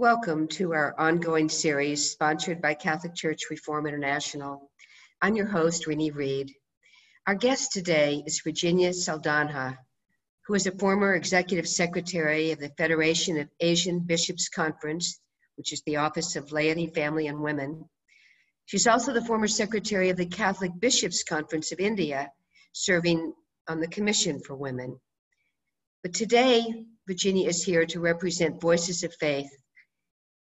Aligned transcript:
Welcome 0.00 0.46
to 0.50 0.74
our 0.74 0.94
ongoing 0.96 1.48
series 1.48 2.12
sponsored 2.12 2.62
by 2.62 2.74
Catholic 2.74 3.16
Church 3.16 3.50
Reform 3.50 3.84
International. 3.84 4.70
I'm 5.20 5.34
your 5.34 5.48
host, 5.48 5.88
Renee 5.88 6.10
Reed. 6.10 6.54
Our 7.26 7.34
guest 7.34 7.72
today 7.72 8.22
is 8.24 8.42
Virginia 8.44 8.90
Saldanha, 8.90 9.76
who 10.46 10.54
is 10.54 10.68
a 10.68 10.78
former 10.78 11.14
executive 11.14 11.66
secretary 11.66 12.52
of 12.52 12.60
the 12.60 12.68
Federation 12.78 13.40
of 13.40 13.48
Asian 13.58 13.98
Bishops 13.98 14.48
Conference, 14.48 15.18
which 15.56 15.72
is 15.72 15.82
the 15.84 15.96
Office 15.96 16.36
of 16.36 16.52
Laity, 16.52 16.86
Family, 16.86 17.26
and 17.26 17.40
Women. 17.40 17.84
She's 18.66 18.86
also 18.86 19.12
the 19.12 19.24
former 19.24 19.48
secretary 19.48 20.10
of 20.10 20.16
the 20.16 20.26
Catholic 20.26 20.70
Bishops 20.78 21.24
Conference 21.24 21.72
of 21.72 21.80
India, 21.80 22.30
serving 22.70 23.32
on 23.66 23.80
the 23.80 23.88
Commission 23.88 24.38
for 24.38 24.54
Women. 24.54 25.00
But 26.04 26.14
today, 26.14 26.84
Virginia 27.08 27.48
is 27.48 27.64
here 27.64 27.84
to 27.86 27.98
represent 27.98 28.60
Voices 28.60 29.02
of 29.02 29.12
Faith, 29.16 29.50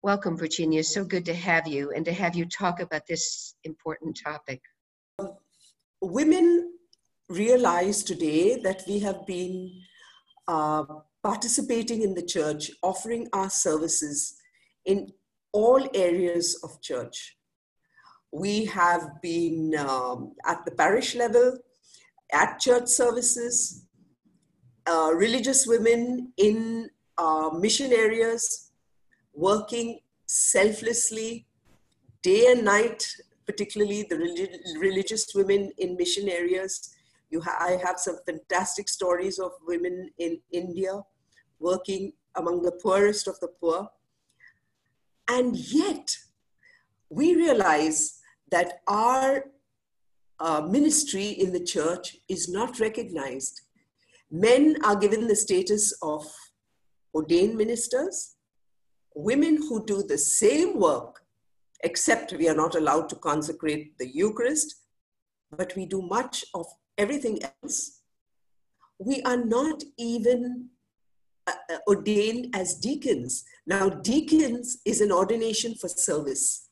Welcome, 0.01 0.37
Virginia. 0.37 0.81
So 0.81 1.03
good 1.03 1.25
to 1.25 1.33
have 1.33 1.67
you 1.67 1.91
and 1.91 2.05
to 2.05 2.13
have 2.13 2.33
you 2.33 2.45
talk 2.45 2.79
about 2.79 3.05
this 3.05 3.55
important 3.65 4.17
topic. 4.23 4.61
Women 5.99 6.71
realize 7.27 8.01
today 8.01 8.61
that 8.61 8.83
we 8.87 8.99
have 8.99 9.27
been 9.27 9.69
uh, 10.47 10.85
participating 11.21 12.01
in 12.01 12.13
the 12.13 12.25
church, 12.25 12.71
offering 12.81 13.27
our 13.33 13.49
services 13.49 14.35
in 14.85 15.11
all 15.51 15.85
areas 15.93 16.57
of 16.63 16.81
church. 16.81 17.35
We 18.31 18.65
have 18.65 19.21
been 19.21 19.75
um, 19.75 20.31
at 20.45 20.63
the 20.63 20.71
parish 20.71 21.13
level, 21.13 21.57
at 22.31 22.57
church 22.59 22.87
services, 22.87 23.83
uh, 24.87 25.11
religious 25.13 25.67
women 25.67 26.31
in 26.37 26.89
uh, 27.17 27.49
mission 27.53 27.91
areas, 27.91 28.68
working 29.39 29.99
selflessly 30.25 31.47
day 32.21 32.51
and 32.51 32.65
night, 32.65 33.07
particularly 33.45 34.05
the 34.09 34.17
religious 34.79 35.33
women 35.33 35.71
in 35.77 35.95
mission 35.95 36.27
areas. 36.27 36.93
You 37.31 37.39
ha- 37.41 37.57
I 37.59 37.71
have 37.85 37.99
some 37.99 38.17
fantastic 38.25 38.89
stories 38.89 39.39
of 39.39 39.51
women 39.65 40.09
in 40.17 40.39
India 40.51 41.01
working 41.59 42.11
among 42.35 42.63
the 42.63 42.73
poorest 42.83 43.27
of 43.27 43.39
the 43.39 43.47
poor. 43.47 43.89
And 45.29 45.55
yet, 45.55 46.17
we 47.09 47.35
realize 47.35 48.19
that 48.51 48.81
our 48.87 49.45
uh, 50.39 50.61
ministry 50.61 51.27
in 51.27 51.53
the 51.53 51.63
church 51.63 52.17
is 52.27 52.49
not 52.49 52.79
recognized. 52.79 53.61
Men 54.31 54.77
are 54.83 54.95
given 54.95 55.27
the 55.27 55.35
status 55.35 55.93
of 56.01 56.25
ordained 57.13 57.55
ministers, 57.55 58.35
women 59.19 59.57
who 59.57 59.85
do 59.85 60.01
the 60.03 60.17
same 60.17 60.79
work, 60.79 61.23
except 61.83 62.33
we 62.33 62.47
are 62.47 62.55
not 62.55 62.75
allowed 62.75 63.09
to 63.09 63.15
consecrate 63.15 63.97
the 63.97 64.07
Eucharist, 64.07 64.75
but 65.51 65.75
we 65.75 65.85
do 65.85 66.01
much 66.01 66.45
of 66.53 66.65
everything 66.97 67.39
else. 67.43 68.01
We 68.97 69.21
are 69.23 69.43
not 69.43 69.83
even 69.97 70.69
uh, 71.47 71.53
uh, 71.69 71.77
ordained 71.87 72.55
as 72.55 72.75
deacons. 72.75 73.43
Now, 73.65 73.89
deacons 73.89 74.77
is 74.85 75.01
an 75.01 75.11
ordination 75.11 75.75
for 75.75 75.89
service. 75.89 76.69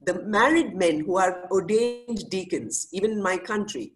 The 0.00 0.22
married 0.22 0.74
men 0.74 1.00
who 1.00 1.16
are 1.16 1.48
ordained 1.50 2.28
deacons, 2.30 2.88
even 2.92 3.12
in 3.12 3.22
my 3.22 3.36
country, 3.38 3.94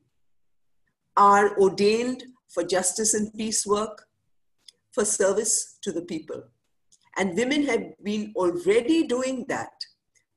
are 1.17 1.59
ordained 1.59 2.25
for 2.49 2.63
justice 2.63 3.15
and 3.15 3.33
peace 3.35 3.67
work, 3.67 4.07
for 4.93 5.05
service 5.05 5.79
to 5.83 5.93
the 5.93 6.03
people. 6.03 6.43
And 7.17 7.37
women 7.37 7.67
have 7.67 7.83
been 8.03 8.33
already 8.37 9.07
doing 9.07 9.45
that. 9.49 9.73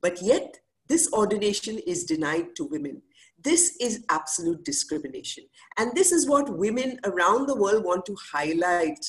But 0.01 0.21
yet, 0.21 0.59
this 0.87 1.11
ordination 1.13 1.79
is 1.79 2.03
denied 2.03 2.55
to 2.57 2.65
women. 2.65 3.01
This 3.43 3.75
is 3.79 4.03
absolute 4.09 4.63
discrimination. 4.63 5.45
And 5.77 5.93
this 5.95 6.11
is 6.11 6.27
what 6.27 6.57
women 6.57 6.99
around 7.05 7.47
the 7.47 7.55
world 7.55 7.83
want 7.83 8.05
to 8.07 8.15
highlight. 8.33 9.05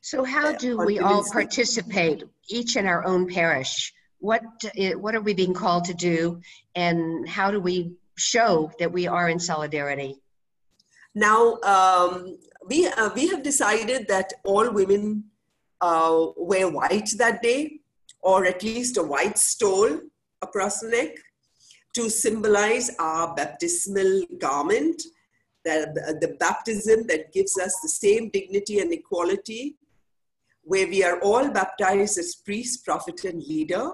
So, 0.00 0.24
how 0.24 0.52
do 0.52 0.78
we 0.78 0.98
all 0.98 1.24
participate, 1.30 2.24
each 2.48 2.76
in 2.76 2.86
our 2.86 3.04
own 3.04 3.28
parish? 3.28 3.92
What, 4.18 4.42
what 4.96 5.14
are 5.14 5.20
we 5.20 5.34
being 5.34 5.54
called 5.54 5.84
to 5.84 5.94
do, 5.94 6.40
and 6.74 7.28
how 7.28 7.50
do 7.50 7.60
we 7.60 7.94
show 8.16 8.70
that 8.78 8.92
we 8.92 9.06
are 9.06 9.28
in 9.28 9.38
solidarity? 9.38 10.20
Now, 11.14 11.58
um, 11.62 12.38
we, 12.66 12.86
uh, 12.86 13.10
we 13.14 13.28
have 13.28 13.42
decided 13.42 14.08
that 14.08 14.32
all 14.44 14.70
women 14.70 15.24
uh, 15.82 16.26
wear 16.36 16.68
white 16.70 17.10
that 17.18 17.42
day, 17.42 17.80
or 18.22 18.46
at 18.46 18.62
least 18.62 18.96
a 18.96 19.02
white 19.02 19.36
stole 19.36 19.98
across 20.40 20.80
the 20.80 20.88
neck 20.88 21.16
to 21.94 22.08
symbolize 22.08 22.90
our 22.98 23.34
baptismal 23.34 24.22
garment, 24.38 25.02
the, 25.64 26.18
the 26.20 26.36
baptism 26.40 27.06
that 27.08 27.32
gives 27.32 27.58
us 27.58 27.78
the 27.82 27.88
same 27.88 28.30
dignity 28.30 28.78
and 28.78 28.92
equality, 28.92 29.76
where 30.62 30.86
we 30.86 31.02
are 31.02 31.18
all 31.20 31.48
baptized 31.50 32.16
as 32.18 32.36
priest, 32.36 32.84
prophet, 32.84 33.24
and 33.24 33.42
leader, 33.42 33.90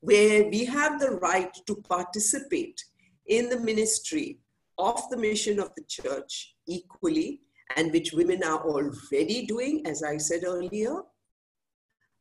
where 0.00 0.48
we 0.48 0.64
have 0.64 1.00
the 1.00 1.10
right 1.10 1.52
to 1.66 1.74
participate 1.76 2.82
in 3.26 3.48
the 3.48 3.58
ministry 3.60 4.38
of 4.78 5.00
the 5.10 5.16
mission 5.16 5.60
of 5.60 5.70
the 5.76 5.84
church 5.88 6.54
equally 6.66 7.40
and 7.76 7.92
which 7.92 8.12
women 8.12 8.42
are 8.44 8.58
already 8.58 9.46
doing, 9.46 9.86
as 9.86 10.02
I 10.02 10.16
said 10.16 10.44
earlier. 10.44 11.02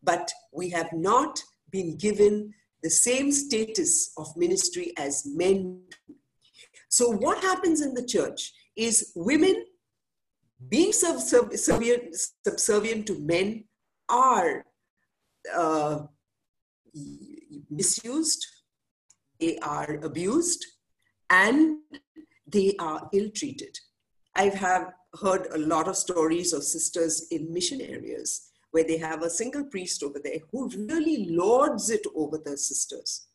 But 0.03 0.31
we 0.51 0.69
have 0.69 0.91
not 0.93 1.41
been 1.69 1.97
given 1.97 2.53
the 2.83 2.89
same 2.89 3.31
status 3.31 4.11
of 4.17 4.35
ministry 4.35 4.93
as 4.97 5.23
men. 5.25 5.81
So, 6.89 7.09
what 7.09 7.41
happens 7.41 7.81
in 7.81 7.93
the 7.93 8.05
church 8.05 8.51
is 8.75 9.11
women 9.15 9.65
being 10.69 10.91
subservient, 10.91 12.15
subservient 12.45 13.07
to 13.07 13.19
men 13.19 13.65
are 14.09 14.65
uh, 15.55 15.99
misused, 17.69 18.45
they 19.39 19.57
are 19.59 19.99
abused, 20.03 20.65
and 21.29 21.77
they 22.45 22.75
are 22.79 23.09
ill 23.13 23.29
treated. 23.31 23.77
I 24.35 24.49
have 24.49 24.93
heard 25.19 25.47
a 25.51 25.57
lot 25.57 25.87
of 25.87 25.97
stories 25.97 26.53
of 26.53 26.63
sisters 26.63 27.27
in 27.31 27.53
mission 27.53 27.81
areas 27.81 28.51
where 28.71 28.83
they 28.83 28.97
have 28.97 29.21
a 29.21 29.29
single 29.29 29.65
priest 29.65 30.01
over 30.03 30.19
there 30.23 30.39
who 30.51 30.69
really 30.69 31.27
lords 31.29 31.89
it 31.89 32.05
over 32.15 32.37
the 32.37 32.57
sisters. 32.57 33.27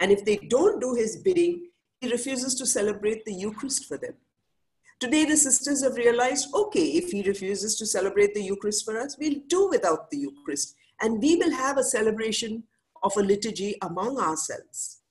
And 0.00 0.10
if 0.10 0.24
they 0.24 0.36
don't 0.36 0.80
do 0.80 0.94
his 0.94 1.16
bidding, 1.16 1.68
he 2.00 2.10
refuses 2.10 2.54
to 2.54 2.66
celebrate 2.66 3.24
the 3.24 3.34
Eucharist 3.34 3.86
for 3.86 3.98
them. 3.98 4.14
Today, 5.00 5.24
the 5.24 5.36
sisters 5.36 5.84
have 5.84 5.94
realized 5.94 6.48
okay, 6.52 6.84
if 6.84 7.10
he 7.10 7.22
refuses 7.22 7.76
to 7.76 7.86
celebrate 7.86 8.34
the 8.34 8.42
Eucharist 8.42 8.84
for 8.84 8.98
us, 8.98 9.16
we'll 9.18 9.40
do 9.48 9.68
without 9.68 10.10
the 10.10 10.18
Eucharist. 10.18 10.74
And 11.00 11.22
we 11.22 11.36
will 11.36 11.52
have 11.52 11.78
a 11.78 11.84
celebration 11.84 12.64
of 13.02 13.16
a 13.16 13.20
liturgy 13.20 13.76
among 13.82 14.18
ourselves. 14.18 15.02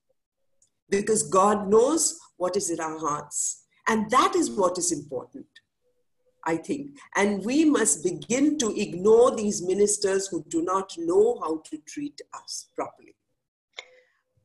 Because 0.89 1.23
God 1.23 1.69
knows 1.69 2.19
what 2.37 2.57
is 2.57 2.69
in 2.69 2.79
our 2.79 2.99
hearts. 2.99 3.63
And 3.87 4.09
that 4.11 4.35
is 4.35 4.51
what 4.51 4.77
is 4.77 4.91
important. 4.91 5.45
I 6.47 6.55
think. 6.55 6.97
And 7.17 7.43
we 7.43 7.65
must 7.65 8.03
begin 8.03 8.57
to 8.59 8.73
ignore 8.79 9.35
these 9.35 9.61
ministers 9.61 10.27
who 10.27 10.45
do 10.47 10.63
not 10.63 10.93
know 10.97 11.39
how 11.41 11.61
to 11.69 11.77
treat 11.79 12.19
us 12.33 12.69
properly. 12.73 13.15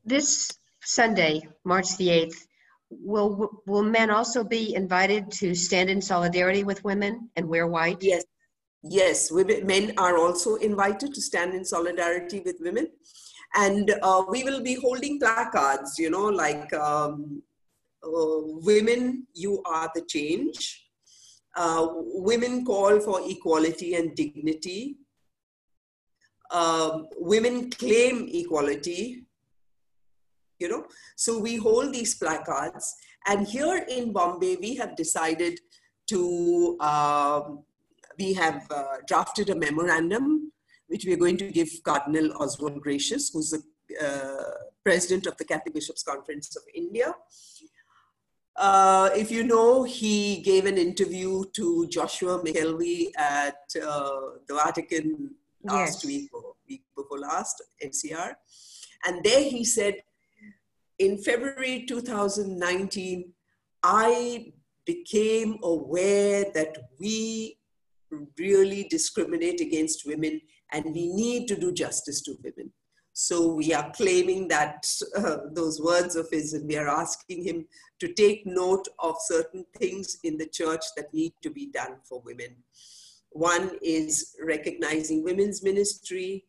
This 0.05 0.51
Sunday, 0.83 1.49
March 1.65 1.97
the 1.97 2.09
8th, 2.09 2.47
will, 2.91 3.63
will 3.67 3.85
men 3.85 4.11
also 4.11 4.43
be 4.43 4.75
invited 4.75 5.31
to 5.31 5.55
stand 5.55 5.89
in 5.91 6.03
solidarity 6.03 6.65
with 6.65 6.83
women 6.83 7.31
and 7.37 7.49
wear 7.49 7.69
white? 7.69 7.99
Yes. 8.03 8.25
Yes, 8.85 9.31
women, 9.31 9.65
men 9.65 9.93
are 9.97 10.19
also 10.19 10.57
invited 10.57 11.15
to 11.15 11.21
stand 11.21 11.55
in 11.55 11.65
solidarity 11.65 12.41
with 12.41 12.57
women. 12.61 12.89
And 13.55 13.95
uh, 14.03 14.25
we 14.29 14.43
will 14.43 14.61
be 14.61 14.75
holding 14.75 15.21
placards, 15.21 16.01
you 16.01 16.11
know, 16.11 16.27
like 16.27 16.73
um, 16.75 17.43
uh, 18.03 18.41
women, 18.67 19.29
you 19.35 19.63
are 19.67 19.89
the 19.95 20.03
change 20.03 20.82
uh, 21.57 21.87
women 21.91 22.65
call 22.65 23.01
for 23.01 23.21
equality 23.25 23.95
and 23.95 24.15
dignity. 24.15 24.97
Uh, 26.51 27.03
women 27.17 27.71
claim 27.71 28.29
equality. 28.33 29.25
You 30.59 30.69
know, 30.69 30.87
so 31.17 31.39
we 31.41 31.57
hold 31.57 31.93
these 31.93 32.15
placards, 32.15 32.95
and 33.27 33.49
here 33.49 33.85
in 33.89 34.13
Bombay, 34.13 34.57
we 34.57 34.77
have 34.77 34.95
decided 34.95 35.59
to. 36.09 36.79
Um, 36.81 37.65
we 38.19 38.35
have 38.35 38.67
uh, 38.71 38.99
drafted 39.09 39.49
a 39.51 39.55
memorandum 39.57 40.53
which 40.87 41.07
we 41.07 41.15
are 41.15 41.17
going 41.17 41.39
to 41.39 41.51
give 41.51 41.71
Cardinal 41.85 42.31
Oswald 42.41 42.81
Gracias, 42.83 43.31
who's 43.33 43.51
the 43.51 43.63
uh, 44.01 44.45
president 44.85 45.27
of 45.27 45.37
the 45.39 45.45
Catholic 45.45 45.75
Bishops' 45.75 46.03
Conference 46.03 46.55
of 46.55 46.63
India. 46.75 47.15
Uh, 48.57 49.11
if 49.17 49.31
you 49.31 49.45
know, 49.45 49.83
he 49.83 50.43
gave 50.43 50.67
an 50.67 50.77
interview 50.77 51.43
to 51.55 51.87
Joshua 51.89 52.39
McElwee 52.39 53.07
at 53.17 53.57
uh, 53.83 54.21
the 54.47 54.55
Vatican 54.55 55.35
last 55.65 56.05
yes. 56.05 56.05
week 56.05 56.31
or 56.35 56.55
week 56.69 56.83
before 56.97 57.19
last, 57.19 57.63
NCR. 57.83 58.35
And 59.07 59.25
there 59.25 59.43
he 59.43 59.65
said, 59.65 59.95
in 60.99 61.19
February 61.19 61.85
2019, 61.89 63.33
I 63.83 64.53
became 64.85 65.59
aware 65.63 66.45
that 66.55 66.77
we 67.01 67.59
really 68.39 68.87
discriminate 68.91 69.61
against 69.61 70.07
women 70.07 70.41
and 70.73 70.85
we 70.87 71.13
need 71.13 71.49
to 71.49 71.57
do 71.57 71.73
justice 71.73 72.21
to 72.23 72.35
women. 72.43 72.73
So 73.15 73.55
we 73.55 73.75
are 73.75 73.91
claiming 73.95 74.49
that 74.49 74.87
uh, 75.17 75.37
those 75.53 75.81
words 75.81 76.17
of 76.17 76.29
his, 76.31 76.55
and 76.55 76.67
we 76.67 76.77
are 76.77 76.89
asking 76.89 77.45
him 77.45 77.67
to 78.03 78.13
take 78.13 78.45
note 78.45 78.89
of 78.99 79.15
certain 79.21 79.65
things 79.79 80.19
in 80.25 80.37
the 80.37 80.47
church 80.47 80.85
that 80.97 81.15
need 81.15 81.33
to 81.41 81.51
be 81.51 81.67
done 81.67 81.95
for 82.03 82.21
women. 82.25 82.57
One 83.31 83.79
is 83.81 84.35
recognizing 84.45 85.23
women's 85.23 85.63
ministry. 85.63 86.45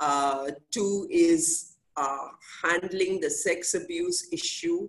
Uh, 0.00 0.50
two 0.72 1.06
is 1.08 1.76
uh, 1.96 2.26
handling 2.64 3.20
the 3.20 3.30
sex 3.30 3.74
abuse 3.74 4.26
issue 4.32 4.88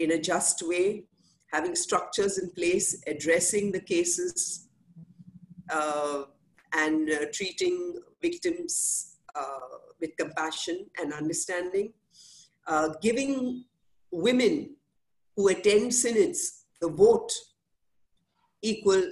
in 0.00 0.10
a 0.10 0.20
just 0.20 0.60
way, 0.60 1.04
having 1.50 1.74
structures 1.74 2.36
in 2.36 2.50
place, 2.50 3.02
addressing 3.06 3.72
the 3.72 3.80
cases, 3.80 4.68
uh, 5.70 6.24
and 6.74 7.08
uh, 7.10 7.24
treating 7.32 7.98
victims 8.20 9.16
uh, 9.34 9.78
with 9.98 10.14
compassion 10.18 10.84
and 11.00 11.14
understanding, 11.14 11.94
uh, 12.66 12.90
giving 13.00 13.64
women 14.10 14.76
who 15.36 15.48
attend 15.48 15.94
synods 15.94 16.64
the 16.80 16.88
vote 16.88 17.32
equal 18.62 19.02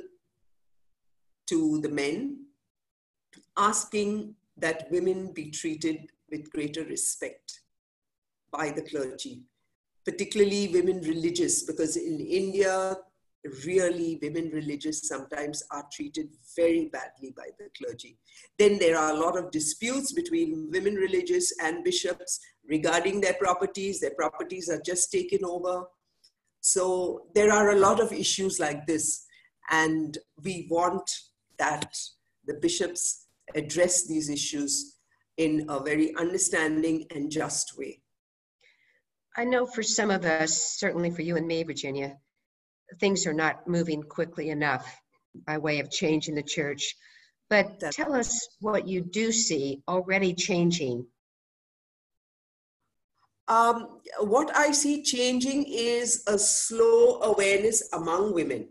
to 1.46 1.80
the 1.80 1.88
men, 1.88 2.44
asking 3.56 4.34
that 4.56 4.90
women 4.90 5.32
be 5.32 5.50
treated 5.50 6.10
with 6.30 6.50
greater 6.50 6.84
respect 6.84 7.60
by 8.50 8.70
the 8.70 8.82
clergy, 8.82 9.42
particularly 10.04 10.68
women 10.68 11.00
religious, 11.02 11.62
because 11.62 11.96
in 11.96 12.20
India, 12.20 12.96
really 13.64 14.18
women 14.20 14.50
religious 14.52 15.06
sometimes 15.06 15.62
are 15.70 15.86
treated 15.92 16.28
very 16.56 16.86
badly 16.86 17.32
by 17.36 17.48
the 17.58 17.68
clergy. 17.76 18.18
Then 18.58 18.78
there 18.78 18.98
are 18.98 19.12
a 19.12 19.18
lot 19.18 19.38
of 19.38 19.50
disputes 19.50 20.12
between 20.12 20.70
women 20.70 20.96
religious 20.96 21.52
and 21.62 21.84
bishops 21.84 22.40
regarding 22.66 23.20
their 23.20 23.34
properties. 23.34 24.00
Their 24.00 24.14
properties 24.14 24.68
are 24.68 24.80
just 24.84 25.12
taken 25.12 25.44
over. 25.44 25.84
So 26.60 27.26
there 27.34 27.52
are 27.52 27.70
a 27.70 27.78
lot 27.78 28.00
of 28.00 28.12
issues 28.12 28.58
like 28.58 28.87
this. 28.87 29.25
And 29.70 30.16
we 30.43 30.66
want 30.70 31.10
that 31.58 31.94
the 32.46 32.55
bishops 32.55 33.26
address 33.55 34.06
these 34.06 34.31
issues 34.31 34.96
in 35.37 35.66
a 35.69 35.81
very 35.81 36.14
understanding 36.16 37.06
and 37.14 37.31
just 37.31 37.78
way. 37.78 38.00
I 39.37 39.44
know 39.44 39.66
for 39.66 39.82
some 39.82 40.10
of 40.10 40.25
us, 40.25 40.76
certainly 40.78 41.10
for 41.10 41.22
you 41.22 41.37
and 41.37 41.46
me, 41.46 41.62
Virginia, 41.62 42.16
things 42.99 43.26
are 43.26 43.34
not 43.34 43.69
moving 43.69 44.02
quickly 44.02 44.50
enough 44.50 45.00
by 45.46 45.58
way 45.58 45.78
of 45.78 45.90
change 45.90 46.28
in 46.28 46.34
the 46.34 46.43
church. 46.43 46.96
But 47.50 47.81
tell 47.93 48.14
us 48.14 48.49
what 48.61 48.88
you 48.88 49.00
do 49.00 49.31
see 49.32 49.82
already 49.87 50.34
changing. 50.34 51.06
Um, 53.48 54.00
what 54.20 54.54
I 54.56 54.72
see 54.72 55.02
changing 55.02 55.64
is 55.68 56.22
a 56.26 56.38
slow 56.38 57.20
awareness 57.22 57.88
among 57.92 58.34
women. 58.34 58.68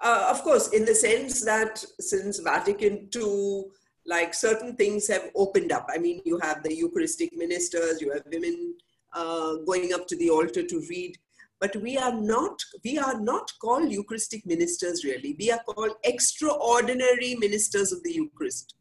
Uh, 0.00 0.28
of 0.30 0.42
course, 0.42 0.68
in 0.68 0.84
the 0.84 0.94
sense 0.94 1.44
that 1.44 1.84
since 1.98 2.38
Vatican 2.38 3.08
II, 3.14 3.64
like 4.06 4.34
certain 4.34 4.76
things 4.76 5.08
have 5.08 5.30
opened 5.34 5.72
up. 5.72 5.88
I 5.92 5.98
mean, 5.98 6.20
you 6.24 6.38
have 6.42 6.62
the 6.62 6.74
Eucharistic 6.74 7.34
ministers, 7.34 8.00
you 8.00 8.12
have 8.12 8.22
women 8.30 8.74
uh, 9.14 9.56
going 9.66 9.92
up 9.94 10.06
to 10.08 10.16
the 10.16 10.30
altar 10.30 10.62
to 10.62 10.82
read 10.90 11.16
but 11.60 11.76
we 11.76 11.96
are 11.96 12.12
not 12.12 12.62
we 12.84 12.98
are 12.98 13.18
not 13.20 13.50
called 13.60 13.90
eucharistic 13.90 14.44
ministers 14.46 15.04
really 15.04 15.34
we 15.38 15.50
are 15.50 15.62
called 15.68 15.92
extraordinary 16.04 17.34
ministers 17.44 17.92
of 17.92 18.02
the 18.02 18.12
eucharist 18.12 18.74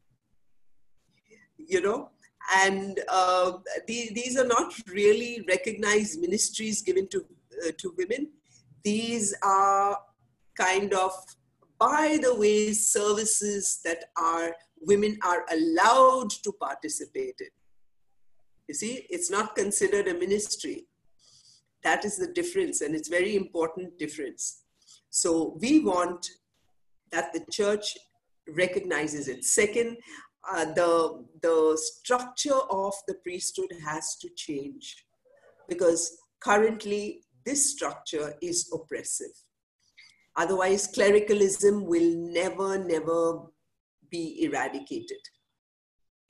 you 1.58 1.82
know 1.82 2.10
and 2.56 3.00
uh, 3.10 3.54
the, 3.88 4.10
these 4.14 4.38
are 4.38 4.48
not 4.48 4.74
really 4.88 5.46
recognized 5.48 6.20
ministries 6.20 6.82
given 6.82 7.08
to 7.08 7.26
uh, 7.66 7.72
to 7.78 7.94
women 7.98 8.30
these 8.84 9.34
are 9.44 9.98
kind 10.58 10.94
of 10.94 11.14
by 11.80 12.20
the 12.22 12.36
way 12.36 12.74
services 12.74 13.80
that 13.84 14.06
are 14.18 14.56
women 14.82 15.18
are 15.24 15.46
allowed 15.52 16.30
to 16.30 16.52
participate 16.60 17.36
in 17.40 17.48
you 18.68 18.74
see 18.74 19.06
it's 19.10 19.32
not 19.32 19.56
considered 19.56 20.08
a 20.08 20.14
ministry 20.14 20.88
that 21.84 22.06
is 22.06 22.18
the 22.18 22.28
difference, 22.28 22.82
and 22.82 22.96
it's 22.96 23.10
very 23.10 23.36
important 23.36 24.00
difference. 24.00 24.64
So 25.10 25.58
we 25.62 25.80
want 25.82 26.28
that 27.12 27.34
the 27.34 27.46
church 27.52 27.98
recognizes 28.48 29.28
it. 29.28 29.44
Second, 29.44 29.98
uh, 30.52 30.66
the, 30.74 31.26
the 31.42 31.78
structure 31.82 32.60
of 32.70 32.94
the 33.08 33.16
priesthood 33.24 33.72
has 33.86 34.16
to 34.18 34.30
change 34.36 35.06
because 35.70 36.18
currently 36.42 37.22
this 37.46 37.72
structure 37.72 38.34
is 38.42 38.70
oppressive. 38.74 39.32
Otherwise, 40.36 40.88
clericalism 40.88 41.86
will 41.86 42.16
never, 42.16 42.78
never 42.78 43.44
be 44.10 44.44
eradicated. 44.44 45.20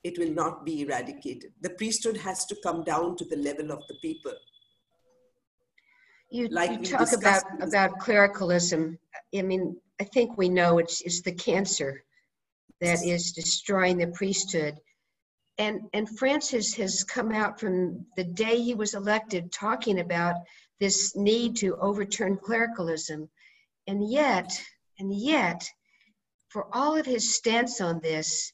It 0.02 0.18
will 0.18 0.32
not 0.32 0.66
be 0.66 0.82
eradicated. 0.82 1.52
The 1.62 1.70
priesthood 1.70 2.18
has 2.18 2.44
to 2.46 2.56
come 2.62 2.84
down 2.84 3.16
to 3.16 3.24
the 3.24 3.36
level 3.36 3.72
of 3.72 3.80
the 3.88 3.96
people. 4.02 4.34
You, 6.30 6.48
like 6.48 6.70
you 6.72 6.78
talk 6.78 7.12
about, 7.12 7.42
about 7.62 7.98
clericalism. 7.98 8.98
I 9.34 9.42
mean, 9.42 9.76
I 10.00 10.04
think 10.04 10.36
we 10.36 10.48
know 10.48 10.78
it's, 10.78 11.00
it's 11.02 11.22
the 11.22 11.32
cancer 11.32 12.04
that 12.80 13.04
is 13.04 13.32
destroying 13.32 13.98
the 13.98 14.08
priesthood. 14.08 14.78
And, 15.58 15.82
and 15.92 16.18
Francis 16.18 16.74
has 16.74 17.04
come 17.04 17.30
out 17.30 17.60
from 17.60 18.06
the 18.16 18.24
day 18.24 18.60
he 18.60 18.74
was 18.74 18.94
elected 18.94 19.52
talking 19.52 20.00
about 20.00 20.36
this 20.80 21.14
need 21.14 21.56
to 21.56 21.76
overturn 21.76 22.36
clericalism. 22.36 23.30
And 23.86 24.10
yet, 24.10 24.50
and 24.98 25.14
yet, 25.14 25.68
for 26.48 26.66
all 26.72 26.96
of 26.96 27.06
his 27.06 27.36
stance 27.36 27.80
on 27.80 28.00
this, 28.00 28.52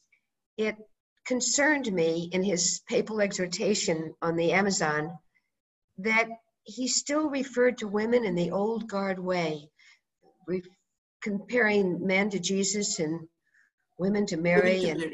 it 0.56 0.76
concerned 1.24 1.90
me 1.92 2.28
in 2.32 2.42
his 2.42 2.82
papal 2.88 3.20
exhortation 3.20 4.14
on 4.20 4.36
the 4.36 4.52
Amazon 4.52 5.18
that 5.98 6.28
he 6.64 6.88
still 6.88 7.28
referred 7.30 7.78
to 7.78 7.88
women 7.88 8.24
in 8.24 8.34
the 8.34 8.50
old 8.50 8.88
guard 8.88 9.18
way, 9.18 9.70
re- 10.46 10.62
comparing 11.22 12.06
men 12.06 12.30
to 12.30 12.38
Jesus 12.38 12.98
and 12.98 13.28
women 14.00 14.24
to 14.26 14.36
Mary. 14.38 14.84
And 14.86 15.04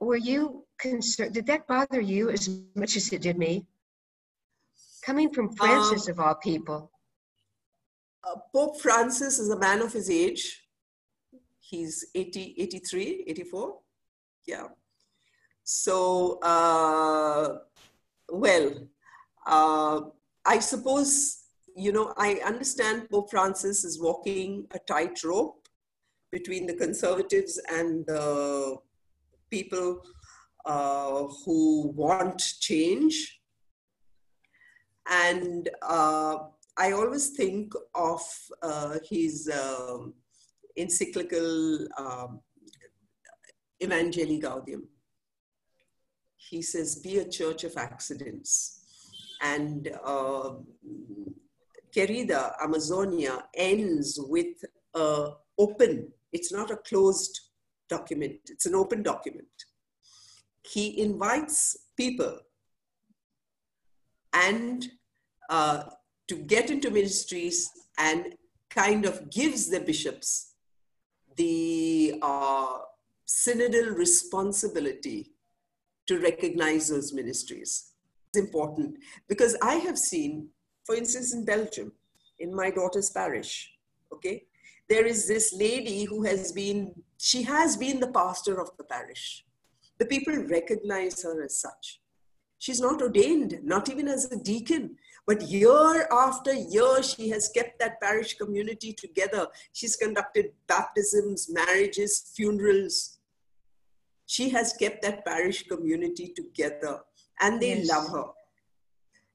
were 0.00 0.16
you 0.16 0.64
concerned? 0.78 1.34
Did 1.34 1.46
that 1.46 1.66
bother 1.66 2.00
you 2.00 2.30
as 2.30 2.48
much 2.74 2.96
as 2.96 3.12
it 3.12 3.20
did 3.22 3.36
me? 3.36 3.66
Coming 5.04 5.30
from 5.34 5.54
Francis 5.56 6.06
um, 6.06 6.12
of 6.12 6.20
all 6.20 6.36
people. 6.36 6.90
Uh, 8.24 8.36
Pope 8.54 8.80
Francis 8.80 9.40
is 9.40 9.50
a 9.50 9.58
man 9.58 9.82
of 9.82 9.92
his 9.92 10.08
age. 10.08 10.62
He's 11.58 12.06
80, 12.14 12.54
83, 12.58 13.24
84. 13.26 13.78
Yeah. 14.46 14.68
So, 15.64 16.38
uh, 16.40 17.58
well, 18.30 18.72
uh, 19.46 20.00
I 20.44 20.58
suppose, 20.60 21.44
you 21.74 21.92
know, 21.92 22.14
I 22.16 22.40
understand 22.44 23.08
Pope 23.10 23.30
Francis 23.30 23.84
is 23.84 24.00
walking 24.00 24.66
a 24.72 24.78
tightrope 24.78 25.61
between 26.32 26.66
the 26.66 26.74
conservatives 26.74 27.60
and 27.70 28.04
the 28.06 28.76
people 29.50 30.02
uh, 30.64 31.24
who 31.44 31.92
want 31.94 32.42
change. 32.60 33.40
And 35.08 35.68
uh, 35.82 36.36
I 36.76 36.92
always 36.92 37.30
think 37.30 37.74
of 37.94 38.22
uh, 38.62 38.98
his 39.08 39.48
um, 39.52 40.14
encyclical 40.76 41.86
um, 41.98 42.40
Evangelii 43.80 44.40
Gaudium. 44.42 44.84
He 46.36 46.62
says, 46.62 46.96
be 46.96 47.18
a 47.18 47.28
church 47.28 47.64
of 47.64 47.76
accidents 47.76 48.82
and 49.42 49.90
uh, 50.04 50.54
Querida 51.94 52.54
Amazonia 52.62 53.44
ends 53.54 54.18
with 54.18 54.64
a 54.94 55.30
open, 55.58 56.12
it's 56.32 56.52
not 56.52 56.70
a 56.70 56.76
closed 56.76 57.40
document, 57.88 58.38
it's 58.48 58.66
an 58.66 58.74
open 58.74 59.02
document. 59.02 59.48
He 60.64 61.00
invites 61.00 61.76
people 61.96 62.38
and 64.32 64.86
uh, 65.50 65.84
to 66.28 66.36
get 66.36 66.70
into 66.70 66.90
ministries 66.90 67.70
and 67.98 68.34
kind 68.70 69.04
of 69.04 69.30
gives 69.30 69.68
the 69.68 69.80
bishops 69.80 70.54
the 71.36 72.18
uh, 72.22 72.78
synodal 73.26 73.96
responsibility 73.96 75.32
to 76.06 76.18
recognize 76.18 76.88
those 76.88 77.12
ministries. 77.12 77.92
It's 78.28 78.38
important 78.38 78.96
because 79.28 79.56
I 79.62 79.74
have 79.76 79.98
seen, 79.98 80.48
for 80.84 80.94
instance, 80.94 81.32
in 81.34 81.44
Belgium, 81.44 81.92
in 82.38 82.54
my 82.54 82.70
daughter's 82.70 83.10
parish, 83.10 83.72
okay, 84.12 84.44
there 84.92 85.06
is 85.06 85.26
this 85.26 85.54
lady 85.54 86.04
who 86.04 86.22
has 86.22 86.52
been, 86.52 86.92
she 87.16 87.42
has 87.44 87.78
been 87.78 87.98
the 87.98 88.12
pastor 88.12 88.60
of 88.60 88.76
the 88.76 88.84
parish. 88.84 89.42
The 89.98 90.04
people 90.04 90.36
recognize 90.50 91.22
her 91.22 91.42
as 91.42 91.58
such. 91.58 92.00
She's 92.58 92.78
not 92.78 93.00
ordained, 93.00 93.60
not 93.62 93.88
even 93.90 94.06
as 94.06 94.30
a 94.30 94.36
deacon, 94.36 94.96
but 95.26 95.40
year 95.40 96.06
after 96.12 96.52
year, 96.52 97.02
she 97.02 97.30
has 97.30 97.48
kept 97.48 97.78
that 97.78 98.02
parish 98.02 98.34
community 98.34 98.92
together. 98.92 99.46
She's 99.72 99.96
conducted 99.96 100.52
baptisms, 100.66 101.48
marriages, 101.50 102.30
funerals. 102.36 103.18
She 104.26 104.50
has 104.50 104.74
kept 104.74 105.00
that 105.02 105.24
parish 105.24 105.66
community 105.68 106.34
together 106.36 107.00
and 107.40 107.62
they 107.62 107.78
yes. 107.78 107.88
love 107.88 108.08
her. 108.10 108.26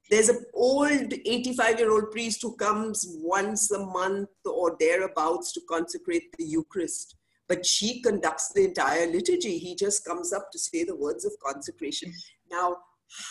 There's 0.10 0.30
an 0.30 0.46
old 0.54 1.14
85 1.14 1.80
year 1.80 1.92
old 1.92 2.12
priest 2.12 2.42
who 2.42 2.56
comes 2.56 3.06
once 3.22 3.72
a 3.72 3.86
month 3.86 4.30
or 4.46 4.76
thereabouts 4.80 5.52
to 5.54 5.62
consecrate 5.70 6.36
the 6.38 6.46
Eucharist 6.46 7.16
but 7.50 7.66
she 7.66 8.02
conducts 8.02 8.52
the 8.54 8.66
entire 8.66 9.08
liturgy. 9.08 9.58
He 9.58 9.74
just 9.74 10.04
comes 10.04 10.34
up 10.34 10.52
to 10.52 10.60
say 10.60 10.84
the 10.84 10.98
words 10.98 11.24
of 11.24 11.32
consecration. 11.42 12.14
Now, 12.52 12.76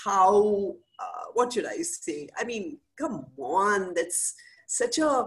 how 0.05 0.75
uh, 0.99 1.25
what 1.35 1.53
should 1.53 1.67
i 1.67 1.77
say 1.83 2.29
i 2.39 2.45
mean 2.45 2.79
come 2.99 3.27
on 3.39 3.93
that's 3.95 4.35
such 4.67 4.99
a 4.99 5.27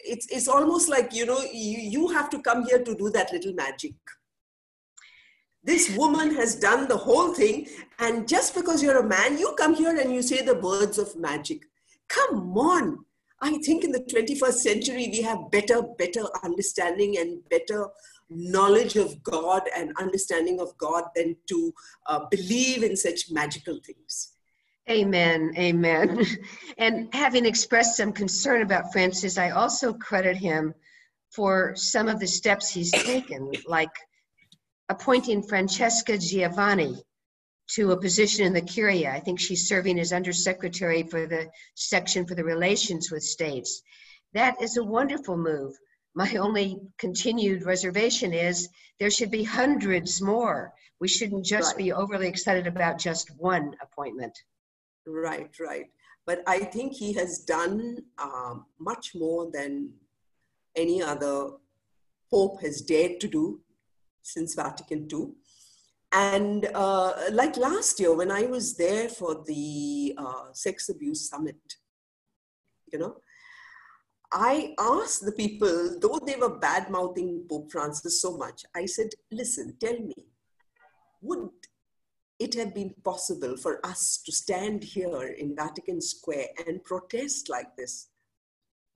it's 0.00 0.26
it's 0.30 0.48
almost 0.48 0.88
like 0.88 1.12
you 1.12 1.26
know 1.26 1.40
you, 1.52 1.78
you 1.78 2.08
have 2.08 2.30
to 2.30 2.40
come 2.40 2.64
here 2.64 2.82
to 2.82 2.94
do 2.94 3.10
that 3.10 3.32
little 3.32 3.52
magic 3.54 3.94
this 5.64 5.96
woman 5.96 6.34
has 6.34 6.54
done 6.56 6.86
the 6.88 6.96
whole 6.96 7.34
thing 7.34 7.66
and 7.98 8.28
just 8.28 8.54
because 8.54 8.82
you're 8.82 8.98
a 8.98 9.08
man 9.08 9.38
you 9.38 9.54
come 9.58 9.74
here 9.74 9.96
and 9.96 10.12
you 10.12 10.22
say 10.22 10.42
the 10.42 10.60
words 10.60 10.98
of 10.98 11.16
magic 11.16 11.62
come 12.08 12.56
on 12.56 13.04
i 13.40 13.56
think 13.58 13.84
in 13.84 13.92
the 13.92 14.00
21st 14.00 14.54
century 14.68 15.08
we 15.10 15.22
have 15.22 15.50
better 15.50 15.82
better 15.98 16.24
understanding 16.42 17.16
and 17.18 17.48
better 17.48 17.88
knowledge 18.30 18.96
of 18.96 19.22
God 19.22 19.62
and 19.76 19.92
understanding 19.98 20.60
of 20.60 20.76
God 20.78 21.04
than 21.14 21.36
to 21.48 21.74
uh, 22.06 22.20
believe 22.30 22.82
in 22.82 22.96
such 22.96 23.30
magical 23.30 23.80
things. 23.84 24.32
Amen. 24.90 25.54
Amen. 25.56 26.24
And 26.78 27.14
having 27.14 27.46
expressed 27.46 27.96
some 27.96 28.12
concern 28.12 28.62
about 28.62 28.92
Francis, 28.92 29.38
I 29.38 29.50
also 29.50 29.92
credit 29.92 30.36
him 30.36 30.74
for 31.30 31.74
some 31.76 32.08
of 32.08 32.20
the 32.20 32.26
steps 32.26 32.68
he's 32.68 32.90
taken, 32.90 33.52
like 33.66 33.94
appointing 34.88 35.42
Francesca 35.42 36.18
Giovanni 36.18 37.02
to 37.72 37.92
a 37.92 38.00
position 38.00 38.46
in 38.46 38.52
the 38.52 38.60
Curia. 38.60 39.10
I 39.12 39.20
think 39.20 39.40
she's 39.40 39.68
serving 39.68 39.98
as 39.98 40.12
undersecretary 40.12 41.02
for 41.02 41.26
the 41.26 41.50
section 41.74 42.26
for 42.26 42.34
the 42.34 42.44
relations 42.44 43.10
with 43.10 43.22
states. 43.22 43.82
That 44.34 44.60
is 44.60 44.76
a 44.76 44.84
wonderful 44.84 45.36
move 45.36 45.74
my 46.14 46.36
only 46.36 46.80
continued 46.98 47.64
reservation 47.64 48.32
is 48.32 48.68
there 49.00 49.10
should 49.10 49.30
be 49.30 49.42
hundreds 49.42 50.22
more. 50.22 50.72
We 51.00 51.08
shouldn't 51.08 51.44
just 51.44 51.74
right. 51.74 51.78
be 51.84 51.92
overly 51.92 52.28
excited 52.28 52.66
about 52.66 52.98
just 52.98 53.30
one 53.36 53.74
appointment. 53.82 54.36
Right, 55.06 55.50
right. 55.60 55.86
But 56.24 56.42
I 56.46 56.60
think 56.60 56.94
he 56.94 57.12
has 57.14 57.40
done 57.40 57.98
um, 58.18 58.66
much 58.78 59.12
more 59.14 59.50
than 59.52 59.92
any 60.76 61.02
other 61.02 61.50
pope 62.30 62.62
has 62.62 62.80
dared 62.80 63.20
to 63.20 63.28
do 63.28 63.60
since 64.24 64.54
Vatican 64.54 65.06
II. 65.12 65.28
And 66.10 66.68
uh, 66.74 67.12
like 67.32 67.56
last 67.56 68.00
year, 68.00 68.14
when 68.14 68.30
I 68.30 68.42
was 68.42 68.76
there 68.76 69.08
for 69.08 69.44
the 69.46 70.14
uh, 70.16 70.52
sex 70.52 70.88
abuse 70.88 71.28
summit, 71.28 71.60
you 72.92 72.98
know, 72.98 73.16
I 74.32 74.74
asked 74.78 75.24
the 75.24 75.32
people, 75.32 75.98
though 76.00 76.20
they 76.24 76.36
were 76.36 76.58
bad 76.58 76.90
mouthing 76.90 77.46
Pope 77.48 77.70
Francis 77.70 78.20
so 78.20 78.36
much, 78.36 78.64
I 78.74 78.86
said, 78.86 79.10
listen, 79.30 79.76
tell 79.80 79.98
me, 79.98 80.14
would 81.20 81.50
it 82.38 82.54
have 82.54 82.74
been 82.74 82.94
possible 83.04 83.56
for 83.56 83.84
us 83.84 84.18
to 84.24 84.32
stand 84.32 84.82
here 84.82 85.34
in 85.38 85.54
Vatican 85.54 86.00
Square 86.00 86.48
and 86.66 86.82
protest 86.84 87.48
like 87.48 87.76
this, 87.76 88.08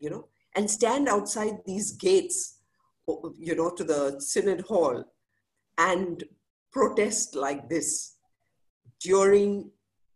you 0.00 0.11
know, 0.11 0.28
and 0.54 0.70
stand 0.70 1.08
outside 1.08 1.58
these 1.66 1.92
gates, 1.92 2.58
you 3.38 3.54
know, 3.54 3.70
to 3.70 3.85
the 3.85 4.20
Synod 4.20 4.62
Hall 4.62 5.04
and 5.78 6.25
protest 6.73 7.35
like 7.35 7.68
this 7.68 8.16
during 9.00 9.70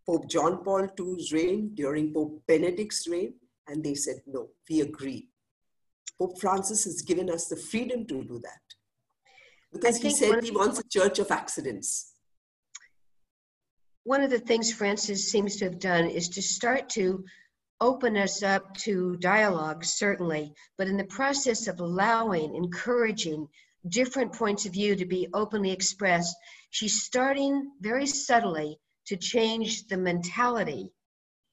Pope 0.07 0.29
John 0.29 0.65
Paul 0.65 0.89
II's 0.99 1.33
reign, 1.33 1.71
during 1.75 2.13
Pope 2.13 2.43
Benedict's 2.47 3.07
reign? 3.09 3.35
And 3.69 3.83
they 3.83 3.95
said, 3.95 4.17
no, 4.27 4.49
we 4.69 4.81
agree. 4.81 5.29
Pope 6.19 6.41
Francis 6.41 6.85
has 6.85 7.03
given 7.03 7.31
us 7.31 7.47
the 7.47 7.57
freedom 7.57 8.05
to 8.07 8.25
do 8.25 8.41
that. 8.43 8.61
Because 9.73 9.97
he 9.97 10.11
said 10.11 10.43
he 10.43 10.51
wants 10.51 10.81
a 10.81 10.89
church 10.89 11.19
of 11.19 11.31
accidents. 11.31 12.13
One 14.05 14.23
of 14.23 14.31
the 14.31 14.41
things 14.41 14.73
Francis 14.73 15.31
seems 15.31 15.57
to 15.57 15.65
have 15.65 15.79
done 15.79 16.07
is 16.07 16.29
to 16.31 16.43
start 16.43 16.89
to 16.91 17.25
open 17.81 18.17
us 18.17 18.43
up 18.43 18.75
to 18.77 19.17
dialogue, 19.17 19.85
certainly, 19.85 20.53
but 20.77 20.89
in 20.89 20.97
the 20.97 21.05
process 21.05 21.69
of 21.69 21.81
allowing, 21.81 22.55
encouraging 22.55 23.49
different 23.89 24.33
points 24.33 24.67
of 24.67 24.73
view 24.73 24.97
to 24.97 25.07
be 25.07 25.29
openly 25.35 25.71
expressed, 25.71 26.35
she's 26.71 27.03
starting 27.03 27.71
very 27.81 28.07
subtly 28.07 28.79
to 29.07 29.17
change 29.17 29.87
the 29.89 29.97
mentality 29.97 30.91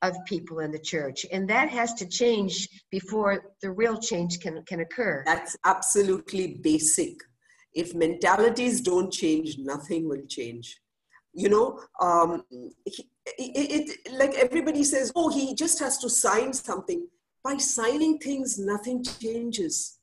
of 0.02 0.16
people 0.26 0.60
in 0.60 0.72
the 0.72 0.80
church 0.80 1.26
and 1.32 1.50
that 1.50 1.70
has 1.70 1.94
to 1.94 2.08
change 2.08 2.70
before 2.90 3.54
the 3.62 3.70
real 3.70 3.98
change 4.00 4.40
can, 4.40 4.64
can 4.66 4.80
occur. 4.80 5.24
That's 5.26 5.58
absolutely 5.66 6.60
basic. 6.64 7.16
If 7.74 7.94
mentalities 7.94 8.82
don't 8.82 9.12
change 9.12 9.58
nothing 9.58 10.08
will 10.08 10.26
change. 10.28 10.80
You 11.34 11.50
know 11.50 11.80
um, 12.02 12.44
it, 12.50 13.06
it, 13.38 13.90
it, 14.08 14.14
like 14.14 14.34
everybody 14.36 14.84
says 14.84 15.12
oh 15.16 15.30
he 15.30 15.54
just 15.54 15.80
has 15.80 15.98
to 16.00 16.10
sign 16.10 16.54
something. 16.54 17.08
By 17.44 17.58
signing 17.58 18.18
things 18.20 18.58
nothing 18.58 19.04
changes. 19.04 20.00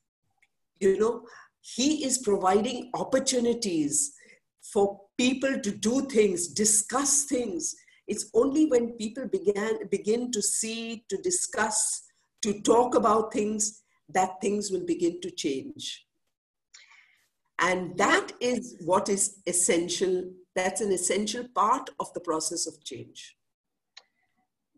You 0.79 0.99
know 0.99 1.23
he 1.75 2.05
is 2.05 2.19
providing 2.19 2.91
opportunities 2.95 4.13
for 4.73 5.01
people 5.19 5.59
to 5.61 5.71
do 5.71 6.03
things 6.03 6.49
discuss 6.49 7.25
things 7.25 7.75
it's 8.07 8.31
only 8.35 8.67
when 8.67 8.93
people 8.93 9.27
began, 9.27 9.89
begin 9.91 10.31
to 10.33 10.41
see, 10.41 11.05
to 11.09 11.17
discuss, 11.19 12.03
to 12.43 12.61
talk 12.61 12.95
about 12.95 13.33
things, 13.33 13.83
that 14.09 14.41
things 14.41 14.71
will 14.71 14.87
begin 14.87 15.21
to 15.23 15.31
change. 15.31 16.07
And 17.59 17.97
that 17.99 18.33
is 18.41 18.77
what 18.85 19.09
is 19.09 19.39
essential. 19.47 20.31
That's 20.55 20.81
an 20.81 20.93
essential 20.93 21.47
part 21.55 21.91
of 21.99 22.13
the 22.13 22.21
process 22.21 22.67
of 22.67 22.85
change. 22.85 23.37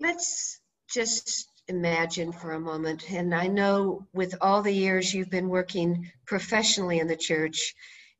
Let's 0.01 0.61
just 0.89 1.48
imagine 1.69 2.33
for 2.33 2.53
a 2.53 2.61
moment, 2.61 3.11
and 3.11 3.35
I 3.35 3.47
know 3.47 4.07
with 4.13 4.35
all 4.41 4.63
the 4.63 4.73
years 4.73 5.13
you've 5.13 5.31
been 5.31 5.49
working 5.49 6.11
professionally 6.27 6.99
in 6.99 7.07
the 7.09 7.17
church, 7.17 7.75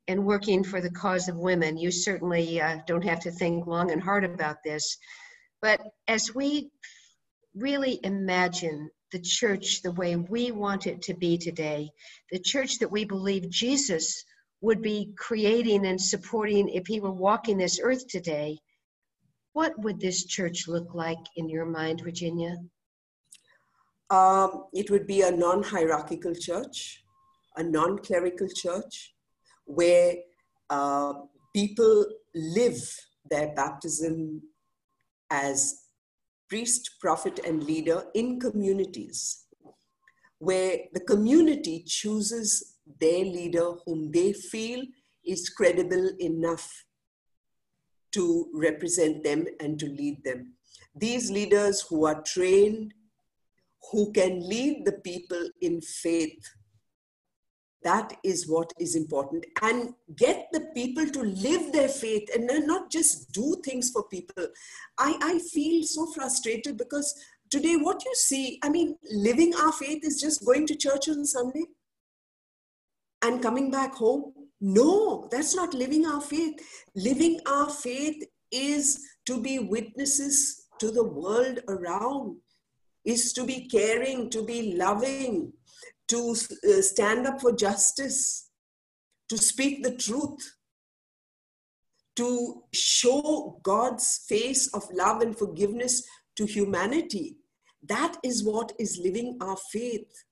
and 0.09 0.25
working 0.25 0.63
for 0.63 0.81
the 0.81 0.89
cause 0.89 1.27
of 1.27 1.37
women. 1.37 1.77
You 1.77 1.91
certainly 1.91 2.59
uh, 2.59 2.79
don't 2.87 3.03
have 3.03 3.19
to 3.21 3.31
think 3.31 3.67
long 3.67 3.91
and 3.91 4.01
hard 4.01 4.23
about 4.23 4.57
this. 4.65 4.97
But 5.61 5.81
as 6.07 6.33
we 6.33 6.71
really 7.53 7.99
imagine 8.03 8.89
the 9.11 9.21
church 9.21 9.83
the 9.83 9.91
way 9.91 10.15
we 10.15 10.51
want 10.51 10.87
it 10.87 11.03
to 11.03 11.13
be 11.13 11.37
today, 11.37 11.91
the 12.31 12.39
church 12.39 12.79
that 12.79 12.91
we 12.91 13.05
believe 13.05 13.51
Jesus 13.51 14.25
would 14.61 14.81
be 14.81 15.13
creating 15.15 15.85
and 15.85 16.01
supporting 16.01 16.69
if 16.69 16.87
he 16.87 16.99
were 16.99 17.11
walking 17.11 17.59
this 17.59 17.79
earth 17.81 18.07
today, 18.07 18.57
what 19.53 19.77
would 19.77 19.99
this 19.99 20.25
church 20.25 20.67
look 20.67 20.95
like 20.95 21.23
in 21.35 21.49
your 21.49 21.65
mind, 21.65 22.01
Virginia? 22.01 22.55
Um, 24.09 24.65
it 24.73 24.89
would 24.89 25.05
be 25.05 25.21
a 25.21 25.31
non 25.31 25.63
hierarchical 25.63 26.33
church, 26.33 27.03
a 27.55 27.63
non 27.63 27.99
clerical 27.99 28.47
church, 28.47 29.13
where 29.65 30.15
uh, 30.69 31.13
people 31.53 32.05
live 32.33 32.81
their 33.29 33.53
baptism 33.55 34.41
as 35.29 35.83
priest, 36.47 36.95
prophet, 36.99 37.39
and 37.45 37.63
leader 37.63 38.05
in 38.15 38.39
communities, 38.39 39.45
where 40.39 40.77
the 40.93 41.01
community 41.01 41.83
chooses 41.85 42.77
their 42.99 43.23
leader 43.23 43.73
whom 43.85 44.11
they 44.11 44.33
feel 44.33 44.83
is 45.23 45.49
credible 45.49 46.11
enough 46.19 46.85
to 48.11 48.49
represent 48.53 49.23
them 49.23 49.45
and 49.59 49.79
to 49.79 49.85
lead 49.85 50.23
them. 50.23 50.53
These 50.95 51.29
leaders 51.29 51.81
who 51.81 52.05
are 52.05 52.21
trained, 52.23 52.93
who 53.91 54.11
can 54.11 54.47
lead 54.47 54.85
the 54.85 54.99
people 55.03 55.49
in 55.61 55.81
faith 55.81 56.43
That 57.83 58.13
is 58.23 58.47
what 58.47 58.73
is 58.79 58.95
important. 58.95 59.45
And 59.61 59.93
get 60.17 60.47
the 60.51 60.61
people 60.73 61.07
to 61.07 61.21
live 61.21 61.71
their 61.71 61.87
faith 61.87 62.29
and 62.35 62.49
not 62.67 62.91
just 62.91 63.31
do 63.31 63.55
things 63.63 63.89
for 63.91 64.03
people. 64.03 64.47
I, 64.97 65.17
I 65.21 65.39
feel 65.39 65.83
so 65.83 66.07
frustrated 66.07 66.77
because 66.77 67.15
today, 67.49 67.77
what 67.77 68.03
you 68.03 68.13
see, 68.15 68.59
I 68.63 68.69
mean, 68.69 68.97
living 69.11 69.53
our 69.55 69.71
faith 69.71 70.03
is 70.03 70.19
just 70.19 70.45
going 70.45 70.67
to 70.67 70.75
church 70.75 71.07
on 71.07 71.25
Sunday 71.25 71.65
and 73.21 73.41
coming 73.41 73.71
back 73.71 73.95
home. 73.95 74.33
No, 74.61 75.29
that's 75.31 75.55
not 75.55 75.73
living 75.73 76.05
our 76.05 76.19
faith. 76.21 76.59
Living 76.95 77.39
our 77.45 77.69
faith 77.69 78.25
is 78.51 79.05
to 79.25 79.41
be 79.41 79.59
witnesses 79.59 80.67
to 80.79 80.91
the 80.91 81.03
world 81.03 81.59
around, 81.69 82.37
is 83.05 83.33
to 83.33 83.43
be 83.45 83.67
caring, 83.67 84.29
to 84.29 84.43
be 84.43 84.75
loving, 84.75 85.53
to 86.07 86.35
uh, 86.67 86.81
stand 86.81 87.27
up 87.27 87.39
for 87.41 87.51
justice, 87.53 88.49
to 89.29 89.37
speak 89.37 89.83
the 89.83 89.95
truth, 89.95 90.55
to 92.15 92.63
show 92.73 93.59
God's 93.63 94.25
face 94.27 94.67
of 94.73 94.83
love 94.91 95.21
and 95.21 95.37
forgiveness 95.37 96.03
to 96.35 96.45
humanity. 96.45 97.37
That 97.87 98.17
is 98.23 98.43
what 98.43 98.73
is 98.77 98.99
living 99.01 99.37
our 99.39 99.57
faith. 99.71 100.25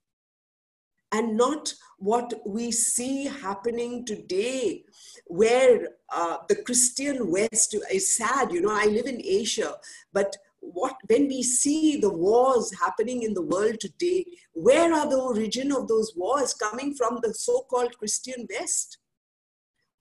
And 1.13 1.37
not 1.37 1.73
what 1.97 2.33
we 2.45 2.71
see 2.71 3.25
happening 3.25 4.03
today, 4.05 4.83
where 5.25 5.87
uh, 6.13 6.39
the 6.49 6.57
Christian 6.57 7.31
West 7.31 7.73
is 7.93 8.17
sad. 8.17 8.51
You 8.51 8.61
know, 8.61 8.73
I 8.73 8.87
live 8.87 9.05
in 9.05 9.21
Asia, 9.23 9.75
but 10.11 10.35
what 10.73 10.95
when 11.07 11.27
we 11.27 11.43
see 11.43 11.97
the 11.97 12.09
wars 12.09 12.71
happening 12.79 13.23
in 13.23 13.33
the 13.33 13.41
world 13.41 13.79
today 13.79 14.25
where 14.53 14.91
are 14.93 15.07
the 15.09 15.19
origin 15.19 15.71
of 15.71 15.87
those 15.87 16.13
wars 16.15 16.53
coming 16.53 16.93
from 16.93 17.19
the 17.21 17.33
so-called 17.33 17.97
christian 17.97 18.47
west? 18.49 18.97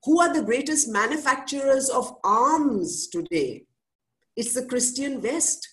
Who 0.04 0.20
are 0.20 0.32
the 0.32 0.42
greatest 0.42 0.88
manufacturers 0.88 1.88
of 1.88 2.14
arms 2.24 3.08
today? 3.08 3.64
It's 4.36 4.54
the 4.54 4.64
christian 4.64 5.20
west. 5.20 5.68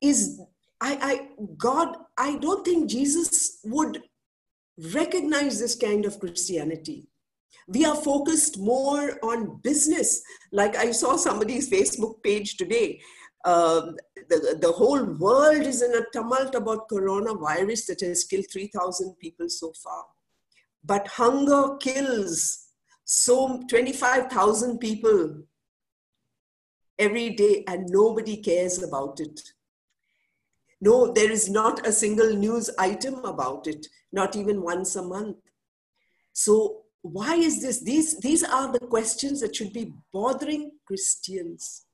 Is 0.00 0.40
i 0.80 0.98
i 1.10 1.28
god 1.56 1.96
i 2.16 2.36
don't 2.38 2.64
think 2.64 2.90
jesus 2.90 3.60
would 3.64 4.02
recognize 4.94 5.60
this 5.60 5.76
kind 5.76 6.04
of 6.04 6.18
christianity. 6.18 7.08
We 7.68 7.84
are 7.84 7.94
focused 7.94 8.58
more 8.58 9.18
on 9.22 9.60
business. 9.62 10.22
Like 10.50 10.74
i 10.76 10.90
saw 10.90 11.16
somebody's 11.16 11.68
facebook 11.70 12.22
page 12.22 12.56
today 12.56 13.00
um, 13.44 13.96
the, 14.28 14.56
the 14.60 14.72
whole 14.72 15.04
world 15.04 15.62
is 15.62 15.82
in 15.82 15.94
a 15.94 16.04
tumult 16.12 16.54
about 16.54 16.88
coronavirus 16.88 17.86
that 17.86 18.00
has 18.00 18.24
killed 18.24 18.46
3,000 18.52 19.16
people 19.18 19.48
so 19.48 19.72
far. 19.82 20.04
But 20.84 21.08
hunger 21.08 21.76
kills 21.78 22.68
so 23.04 23.62
25,000 23.68 24.78
people 24.78 25.42
every 26.98 27.30
day 27.30 27.64
and 27.66 27.88
nobody 27.88 28.36
cares 28.36 28.82
about 28.82 29.18
it. 29.18 29.40
No, 30.80 31.12
there 31.12 31.30
is 31.30 31.48
not 31.48 31.86
a 31.86 31.92
single 31.92 32.34
news 32.34 32.70
item 32.78 33.24
about 33.24 33.66
it, 33.66 33.86
not 34.12 34.36
even 34.36 34.62
once 34.62 34.96
a 34.96 35.02
month. 35.02 35.36
So 36.32 36.82
why 37.02 37.34
is 37.34 37.60
this? 37.60 37.80
These, 37.82 38.18
these 38.20 38.44
are 38.44 38.70
the 38.70 38.80
questions 38.80 39.40
that 39.40 39.56
should 39.56 39.72
be 39.72 39.92
bothering 40.12 40.72
Christians 40.86 41.86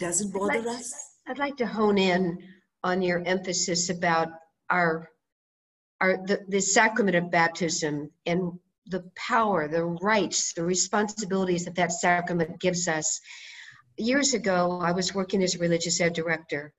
doesn't 0.00 0.32
bother 0.32 0.52
I'd 0.52 0.64
like, 0.64 0.78
us. 0.78 0.94
I'd 1.28 1.38
like 1.38 1.56
to 1.58 1.66
hone 1.66 1.98
in 1.98 2.38
on 2.82 3.02
your 3.02 3.22
emphasis 3.24 3.90
about 3.90 4.28
our 4.68 5.08
our 6.00 6.16
the, 6.26 6.40
the 6.48 6.60
sacrament 6.60 7.16
of 7.16 7.30
baptism 7.30 8.10
and 8.24 8.58
the 8.86 9.04
power, 9.14 9.68
the 9.68 9.84
rights, 9.84 10.54
the 10.54 10.64
responsibilities 10.64 11.66
that 11.66 11.76
that 11.76 11.92
sacrament 11.92 12.58
gives 12.58 12.88
us. 12.88 13.20
Years 13.98 14.32
ago, 14.32 14.80
I 14.82 14.92
was 14.92 15.14
working 15.14 15.42
as 15.42 15.54
a 15.54 15.58
religious 15.58 16.00
ed 16.00 16.14
director. 16.14 16.72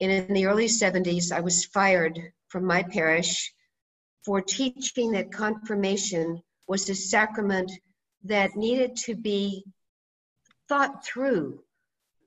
And 0.00 0.10
in 0.10 0.32
the 0.32 0.46
early 0.46 0.66
70s, 0.66 1.32
I 1.32 1.40
was 1.40 1.66
fired 1.66 2.18
from 2.48 2.64
my 2.64 2.84
parish 2.84 3.52
for 4.24 4.40
teaching 4.40 5.12
that 5.12 5.32
confirmation 5.32 6.40
was 6.68 6.88
a 6.88 6.94
sacrament 6.94 7.70
that 8.24 8.56
needed 8.56 8.96
to 8.96 9.16
be 9.16 9.64
thought 10.68 11.04
through 11.04 11.60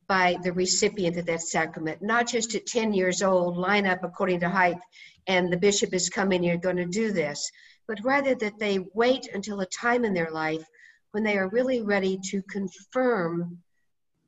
by 0.08 0.38
the 0.44 0.54
recipient 0.54 1.18
of 1.18 1.26
that 1.26 1.42
sacrament, 1.42 2.02
not 2.02 2.28
just 2.28 2.56
at 2.56 2.66
10 2.66 2.94
years 2.94 3.22
old, 3.22 3.58
line 3.58 3.86
up 3.86 4.04
according 4.04 4.40
to 4.42 4.50
height, 4.50 4.78
and 5.28 5.52
the 5.52 5.58
bishop 5.58 5.94
is 5.94 6.10
coming, 6.10 6.44
you're 6.44 6.58
going 6.58 6.76
to 6.76 6.86
do 6.86 7.12
this, 7.12 7.52
but 7.88 8.04
rather 8.04 8.36
that 8.36 8.60
they 8.60 8.80
wait 8.94 9.28
until 9.34 9.62
a 9.62 9.66
time 9.66 10.06
in 10.06 10.14
their 10.14 10.32
life 10.32 10.64
when 11.12 11.24
they 11.24 11.38
are 11.38 11.50
really 11.50 11.82
ready 11.82 12.20
to 12.30 12.42
confirm 12.44 13.60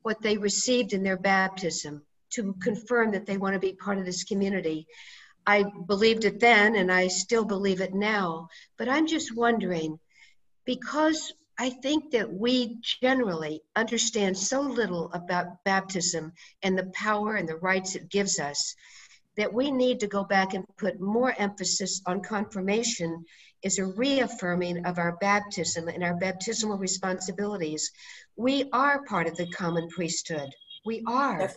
what 0.02 0.20
they 0.22 0.38
received 0.38 0.92
in 0.92 1.02
their 1.02 1.18
baptism, 1.18 2.02
to 2.30 2.54
confirm 2.62 3.12
that 3.12 3.26
they 3.26 3.36
want 3.36 3.54
to 3.54 3.60
be 3.60 3.74
part 3.74 3.98
of 3.98 4.04
this 4.04 4.24
community. 4.24 4.86
I 5.46 5.64
believed 5.86 6.24
it 6.24 6.40
then, 6.40 6.76
and 6.76 6.90
I 6.90 7.08
still 7.08 7.44
believe 7.44 7.80
it 7.80 7.94
now, 7.94 8.48
but 8.76 8.88
I'm 8.88 9.06
just 9.06 9.36
wondering 9.36 9.98
because 10.64 11.32
I 11.60 11.70
think 11.70 12.12
that 12.12 12.32
we 12.32 12.78
generally 13.02 13.62
understand 13.74 14.38
so 14.38 14.60
little 14.60 15.10
about 15.12 15.64
baptism 15.64 16.32
and 16.62 16.78
the 16.78 16.90
power 16.94 17.34
and 17.34 17.48
the 17.48 17.56
rights 17.56 17.96
it 17.96 18.08
gives 18.08 18.38
us 18.38 18.76
that 19.36 19.52
we 19.52 19.70
need 19.70 20.00
to 20.00 20.06
go 20.06 20.24
back 20.24 20.54
and 20.54 20.64
put 20.76 21.00
more 21.00 21.34
emphasis 21.38 22.00
on 22.06 22.20
confirmation 22.20 23.24
as 23.64 23.78
a 23.78 23.86
reaffirming 23.86 24.84
of 24.86 24.98
our 24.98 25.16
baptism 25.20 25.88
and 25.88 26.04
our 26.04 26.14
baptismal 26.16 26.78
responsibilities. 26.78 27.90
We 28.36 28.68
are 28.72 29.04
part 29.04 29.26
of 29.26 29.36
the 29.36 29.48
common 29.50 29.88
priesthood. 29.88 30.54
We 30.84 31.02
are. 31.06 31.52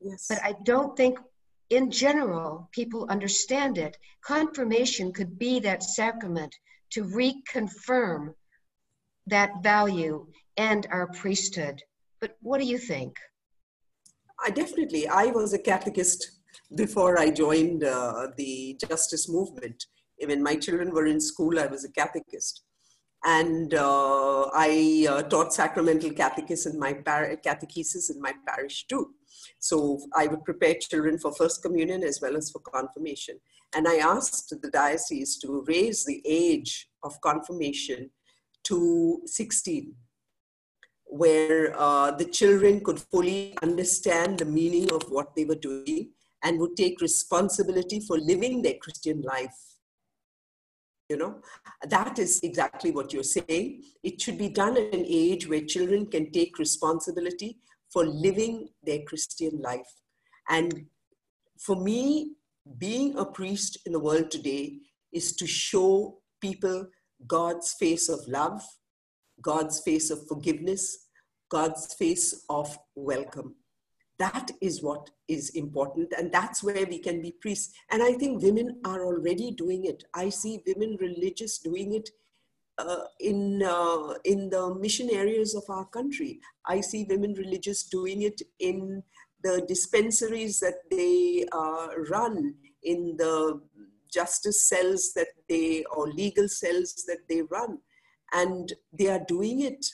Yes. 0.00 0.26
But 0.28 0.42
I 0.42 0.54
don't 0.64 0.96
think 0.96 1.18
in 1.68 1.90
general 1.90 2.68
people 2.72 3.06
understand 3.10 3.76
it. 3.76 3.98
Confirmation 4.22 5.12
could 5.12 5.38
be 5.38 5.60
that 5.60 5.82
sacrament 5.82 6.54
to 6.90 7.04
reconfirm 7.04 8.34
that 9.30 9.62
value 9.62 10.26
and 10.56 10.86
our 10.90 11.08
priesthood. 11.08 11.82
But 12.20 12.36
what 12.42 12.60
do 12.60 12.66
you 12.66 12.78
think? 12.78 13.16
I 14.44 14.50
definitely. 14.50 15.08
I 15.08 15.26
was 15.26 15.52
a 15.52 15.58
catechist 15.58 16.30
before 16.76 17.18
I 17.18 17.30
joined 17.30 17.84
uh, 17.84 18.28
the 18.36 18.78
justice 18.88 19.28
movement. 19.28 19.86
When 20.22 20.42
my 20.42 20.56
children 20.56 20.92
were 20.92 21.06
in 21.06 21.20
school, 21.20 21.58
I 21.58 21.66
was 21.66 21.84
a 21.84 21.92
catechist. 21.92 22.62
And 23.24 23.74
uh, 23.74 24.48
I 24.54 25.06
uh, 25.08 25.22
taught 25.22 25.52
sacramental 25.52 26.10
catechism 26.10 26.74
in 26.74 26.78
my 26.78 26.94
par- 26.94 27.36
catechesis 27.44 28.10
in 28.10 28.20
my 28.20 28.32
parish 28.46 28.86
too. 28.86 29.10
So 29.58 30.00
I 30.14 30.26
would 30.26 30.44
prepare 30.44 30.74
children 30.74 31.18
for 31.18 31.32
First 31.34 31.62
Communion 31.62 32.02
as 32.02 32.20
well 32.22 32.36
as 32.36 32.50
for 32.50 32.60
confirmation. 32.60 33.38
And 33.74 33.86
I 33.86 33.96
asked 33.96 34.54
the 34.62 34.70
diocese 34.70 35.38
to 35.38 35.64
raise 35.68 36.04
the 36.04 36.22
age 36.24 36.88
of 37.02 37.20
confirmation 37.20 38.10
to 38.64 39.20
16, 39.26 39.94
where 41.04 41.74
uh, 41.78 42.10
the 42.12 42.24
children 42.24 42.82
could 42.82 43.00
fully 43.00 43.56
understand 43.62 44.38
the 44.38 44.44
meaning 44.44 44.92
of 44.92 45.02
what 45.10 45.34
they 45.34 45.44
were 45.44 45.56
doing 45.56 46.10
and 46.42 46.58
would 46.58 46.76
take 46.76 47.00
responsibility 47.00 48.00
for 48.00 48.18
living 48.18 48.62
their 48.62 48.74
Christian 48.80 49.22
life. 49.22 49.56
You 51.08 51.16
know, 51.16 51.40
that 51.88 52.18
is 52.18 52.40
exactly 52.42 52.92
what 52.92 53.12
you're 53.12 53.24
saying. 53.24 53.82
It 54.02 54.20
should 54.20 54.38
be 54.38 54.48
done 54.48 54.76
at 54.76 54.94
an 54.94 55.04
age 55.06 55.48
where 55.48 55.60
children 55.60 56.06
can 56.06 56.30
take 56.30 56.58
responsibility 56.58 57.58
for 57.92 58.06
living 58.06 58.68
their 58.84 59.00
Christian 59.02 59.60
life. 59.60 59.92
And 60.48 60.86
for 61.58 61.74
me, 61.76 62.34
being 62.78 63.18
a 63.18 63.24
priest 63.24 63.78
in 63.86 63.92
the 63.92 63.98
world 63.98 64.30
today 64.30 64.78
is 65.12 65.34
to 65.36 65.46
show 65.46 66.20
people 66.40 66.86
God's 67.26 67.72
face 67.74 68.08
of 68.08 68.26
love, 68.26 68.62
God's 69.42 69.80
face 69.80 70.10
of 70.10 70.26
forgiveness, 70.26 71.06
God's 71.48 71.94
face 71.94 72.44
of 72.48 72.78
welcome. 72.94 73.54
That 74.18 74.50
is 74.60 74.82
what 74.82 75.10
is 75.28 75.50
important, 75.50 76.12
and 76.16 76.30
that's 76.30 76.62
where 76.62 76.84
we 76.86 76.98
can 76.98 77.22
be 77.22 77.32
priests. 77.40 77.72
And 77.90 78.02
I 78.02 78.12
think 78.12 78.42
women 78.42 78.78
are 78.84 79.04
already 79.04 79.50
doing 79.50 79.86
it. 79.86 80.04
I 80.14 80.28
see 80.28 80.62
women 80.66 80.98
religious 81.00 81.58
doing 81.58 81.94
it 81.94 82.10
uh, 82.76 83.04
in 83.18 83.62
uh, 83.62 84.14
in 84.24 84.50
the 84.50 84.74
mission 84.74 85.08
areas 85.10 85.54
of 85.54 85.64
our 85.68 85.86
country. 85.86 86.40
I 86.66 86.82
see 86.82 87.06
women 87.08 87.32
religious 87.34 87.82
doing 87.84 88.22
it 88.22 88.42
in 88.58 89.02
the 89.42 89.64
dispensaries 89.66 90.60
that 90.60 90.80
they 90.90 91.46
uh, 91.52 91.88
run, 92.10 92.54
in 92.82 93.16
the 93.16 93.60
justice 94.12 94.68
cells 94.68 95.12
that 95.14 95.28
they, 95.48 95.84
or 95.92 96.08
legal 96.08 96.48
cells 96.48 97.04
that 97.06 97.28
they 97.28 97.42
run. 97.42 97.78
And 98.32 98.72
they 98.92 99.08
are 99.08 99.24
doing 99.26 99.62
it 99.62 99.86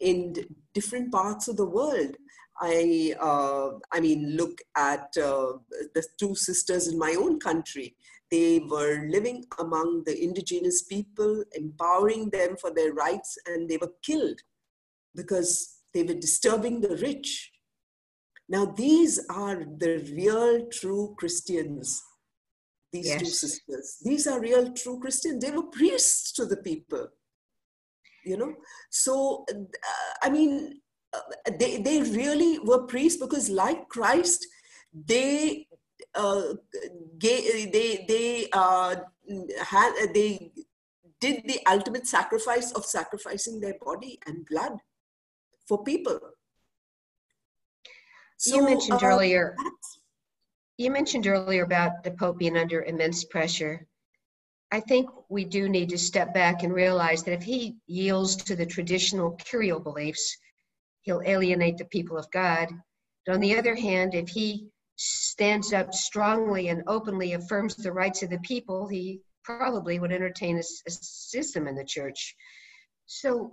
in 0.00 0.34
different 0.74 1.12
parts 1.12 1.48
of 1.48 1.56
the 1.56 1.66
world. 1.66 2.16
I, 2.60 3.14
uh, 3.20 3.78
I 3.92 4.00
mean, 4.00 4.36
look 4.36 4.60
at 4.76 5.08
uh, 5.16 5.58
the 5.94 6.04
two 6.18 6.34
sisters 6.34 6.88
in 6.88 6.98
my 6.98 7.14
own 7.18 7.40
country 7.40 7.96
they 8.32 8.60
were 8.60 9.06
living 9.10 9.44
among 9.58 10.04
the 10.06 10.24
indigenous 10.24 10.82
people, 10.82 11.44
empowering 11.54 12.30
them 12.30 12.56
for 12.56 12.70
their 12.72 12.94
rights, 12.94 13.36
and 13.46 13.68
they 13.68 13.76
were 13.76 13.92
killed 14.02 14.40
because 15.14 15.80
they 15.92 16.02
were 16.02 16.14
disturbing 16.14 16.80
the 16.80 16.96
rich. 16.96 17.52
Now, 18.48 18.64
these 18.64 19.20
are 19.28 19.56
the 19.56 19.98
real 20.16 20.66
true 20.68 21.14
Christians, 21.18 22.02
these 22.92 23.06
yes. 23.06 23.20
two 23.20 23.26
sisters. 23.26 23.98
These 24.04 24.26
are 24.26 24.40
real 24.40 24.72
true 24.72 24.98
Christians. 25.00 25.42
They 25.42 25.50
were 25.50 25.64
priests 25.64 26.32
to 26.32 26.46
the 26.46 26.58
people. 26.58 27.08
You 28.24 28.36
know, 28.36 28.54
so 28.90 29.44
uh, 29.50 30.12
I 30.22 30.30
mean, 30.30 30.80
uh, 31.12 31.50
they, 31.58 31.78
they 31.78 32.02
really 32.02 32.60
were 32.60 32.86
priests 32.86 33.20
because, 33.20 33.50
like 33.50 33.88
Christ, 33.88 34.46
they 34.94 35.66
uh, 36.14 36.54
they 37.18 38.04
they 38.06 38.48
uh, 38.52 38.96
had 39.60 39.92
they 40.14 40.52
did 41.20 41.42
the 41.46 41.60
ultimate 41.68 42.06
sacrifice 42.06 42.72
of 42.72 42.84
sacrificing 42.84 43.60
their 43.60 43.74
body 43.84 44.18
and 44.26 44.46
blood 44.48 44.78
for 45.66 45.82
people. 45.82 46.20
So, 48.36 48.56
you 48.56 48.64
mentioned 48.64 49.02
uh, 49.02 49.06
earlier. 49.06 49.56
You 50.82 50.90
mentioned 50.90 51.28
earlier 51.28 51.62
about 51.62 52.02
the 52.02 52.10
Pope 52.10 52.38
being 52.38 52.56
under 52.56 52.82
immense 52.82 53.22
pressure. 53.22 53.86
I 54.72 54.80
think 54.80 55.08
we 55.28 55.44
do 55.44 55.68
need 55.68 55.90
to 55.90 55.96
step 55.96 56.34
back 56.34 56.64
and 56.64 56.74
realize 56.74 57.22
that 57.22 57.34
if 57.34 57.44
he 57.44 57.76
yields 57.86 58.34
to 58.34 58.56
the 58.56 58.66
traditional 58.66 59.30
curial 59.36 59.78
beliefs, 59.78 60.36
he'll 61.02 61.22
alienate 61.24 61.78
the 61.78 61.84
people 61.84 62.18
of 62.18 62.28
God. 62.32 62.68
But 63.24 63.36
on 63.36 63.40
the 63.40 63.56
other 63.56 63.76
hand, 63.76 64.16
if 64.16 64.28
he 64.28 64.70
stands 64.96 65.72
up 65.72 65.94
strongly 65.94 66.66
and 66.66 66.82
openly 66.88 67.34
affirms 67.34 67.76
the 67.76 67.92
rights 67.92 68.24
of 68.24 68.30
the 68.30 68.40
people, 68.40 68.88
he 68.88 69.20
probably 69.44 70.00
would 70.00 70.10
entertain 70.10 70.56
a, 70.56 70.64
a 70.88 70.90
schism 70.90 71.68
in 71.68 71.76
the 71.76 71.84
church. 71.84 72.34
So, 73.06 73.52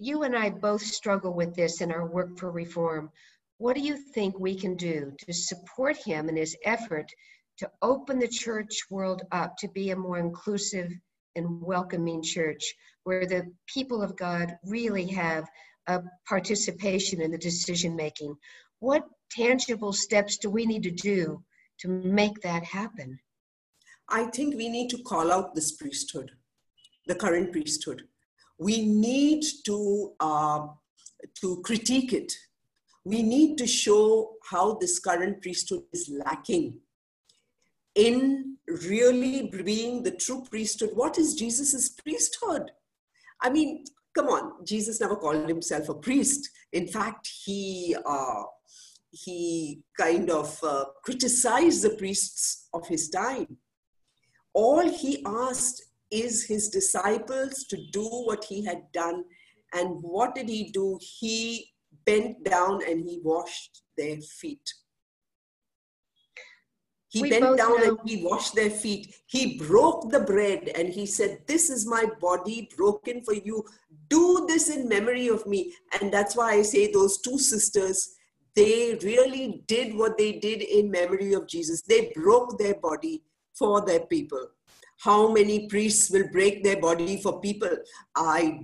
you 0.00 0.24
and 0.24 0.36
I 0.36 0.50
both 0.50 0.82
struggle 0.82 1.32
with 1.32 1.54
this 1.54 1.80
in 1.80 1.92
our 1.92 2.06
work 2.06 2.36
for 2.40 2.50
reform. 2.50 3.12
What 3.60 3.76
do 3.76 3.82
you 3.82 3.98
think 3.98 4.38
we 4.38 4.54
can 4.54 4.74
do 4.74 5.12
to 5.26 5.34
support 5.34 5.98
him 5.98 6.30
in 6.30 6.36
his 6.36 6.56
effort 6.64 7.12
to 7.58 7.70
open 7.82 8.18
the 8.18 8.26
church 8.26 8.86
world 8.88 9.20
up 9.32 9.54
to 9.58 9.68
be 9.68 9.90
a 9.90 9.96
more 9.96 10.16
inclusive 10.16 10.90
and 11.36 11.60
welcoming 11.60 12.22
church 12.22 12.64
where 13.04 13.26
the 13.26 13.52
people 13.66 14.00
of 14.02 14.16
God 14.16 14.56
really 14.64 15.06
have 15.08 15.44
a 15.88 16.00
participation 16.26 17.20
in 17.20 17.30
the 17.30 17.36
decision 17.36 17.94
making? 17.94 18.34
What 18.78 19.04
tangible 19.30 19.92
steps 19.92 20.38
do 20.38 20.48
we 20.48 20.64
need 20.64 20.84
to 20.84 20.90
do 20.90 21.44
to 21.80 21.88
make 21.88 22.40
that 22.40 22.64
happen? 22.64 23.20
I 24.08 24.24
think 24.24 24.56
we 24.56 24.70
need 24.70 24.88
to 24.88 25.02
call 25.02 25.30
out 25.30 25.54
this 25.54 25.72
priesthood, 25.72 26.30
the 27.06 27.14
current 27.14 27.52
priesthood 27.52 28.04
we 28.60 28.84
need 28.84 29.42
to, 29.64 30.12
uh, 30.20 30.66
to 31.40 31.60
critique 31.62 32.12
it. 32.12 32.32
We 33.04 33.22
need 33.22 33.56
to 33.58 33.66
show 33.66 34.34
how 34.50 34.74
this 34.74 34.98
current 34.98 35.40
priesthood 35.40 35.84
is 35.92 36.10
lacking 36.24 36.80
in 37.94 38.56
really 38.66 39.50
being 39.64 40.02
the 40.02 40.12
true 40.12 40.44
priesthood. 40.48 40.90
What 40.94 41.18
is 41.18 41.34
Jesus's 41.34 41.88
priesthood? 41.90 42.70
I 43.40 43.50
mean, 43.50 43.84
come 44.14 44.28
on, 44.28 44.64
Jesus 44.64 45.00
never 45.00 45.16
called 45.16 45.48
himself 45.48 45.88
a 45.88 45.94
priest. 45.94 46.50
In 46.72 46.86
fact, 46.86 47.28
he 47.44 47.96
uh, 48.04 48.42
he 49.10 49.82
kind 49.98 50.30
of 50.30 50.56
uh, 50.62 50.84
criticized 51.04 51.82
the 51.82 51.96
priests 51.96 52.68
of 52.72 52.86
his 52.86 53.08
time. 53.08 53.56
All 54.52 54.88
he 54.88 55.24
asked 55.26 55.82
is 56.10 56.44
his 56.44 56.68
disciples 56.68 57.64
to 57.64 57.76
do 57.92 58.04
what 58.04 58.44
he 58.44 58.64
had 58.64 58.90
done. 58.92 59.24
And 59.72 60.02
what 60.02 60.34
did 60.34 60.48
he 60.48 60.70
do? 60.70 60.98
He 61.00 61.72
bent 62.10 62.44
down 62.44 62.80
and 62.88 63.04
he 63.04 63.20
washed 63.22 63.82
their 63.96 64.20
feet. 64.20 64.66
He 67.08 67.22
we 67.22 67.30
bent 67.30 67.58
down 67.58 67.80
know. 67.80 67.98
and 67.98 67.98
he 68.08 68.24
washed 68.24 68.54
their 68.54 68.70
feet. 68.70 69.14
He 69.26 69.58
broke 69.58 70.10
the 70.10 70.20
bread 70.20 70.70
and 70.76 70.88
he 70.88 71.06
said, 71.06 71.40
This 71.46 71.68
is 71.68 71.86
my 71.86 72.04
body 72.20 72.68
broken 72.76 73.22
for 73.24 73.34
you. 73.34 73.64
Do 74.08 74.46
this 74.46 74.70
in 74.70 74.88
memory 74.88 75.26
of 75.26 75.46
me. 75.46 75.74
And 76.00 76.12
that's 76.12 76.36
why 76.36 76.52
I 76.52 76.62
say 76.62 76.92
those 76.92 77.18
two 77.18 77.38
sisters, 77.38 78.14
they 78.54 78.96
really 79.02 79.64
did 79.66 79.96
what 79.96 80.16
they 80.18 80.32
did 80.32 80.62
in 80.62 80.90
memory 80.90 81.32
of 81.32 81.48
Jesus. 81.48 81.82
They 81.82 82.12
broke 82.14 82.58
their 82.58 82.74
body 82.74 83.24
for 83.54 83.84
their 83.84 84.06
people 84.06 84.46
how 85.00 85.32
many 85.32 85.66
priests 85.66 86.10
will 86.10 86.28
break 86.30 86.62
their 86.62 86.80
body 86.80 87.20
for 87.20 87.40
people 87.40 87.70
i 88.14 88.60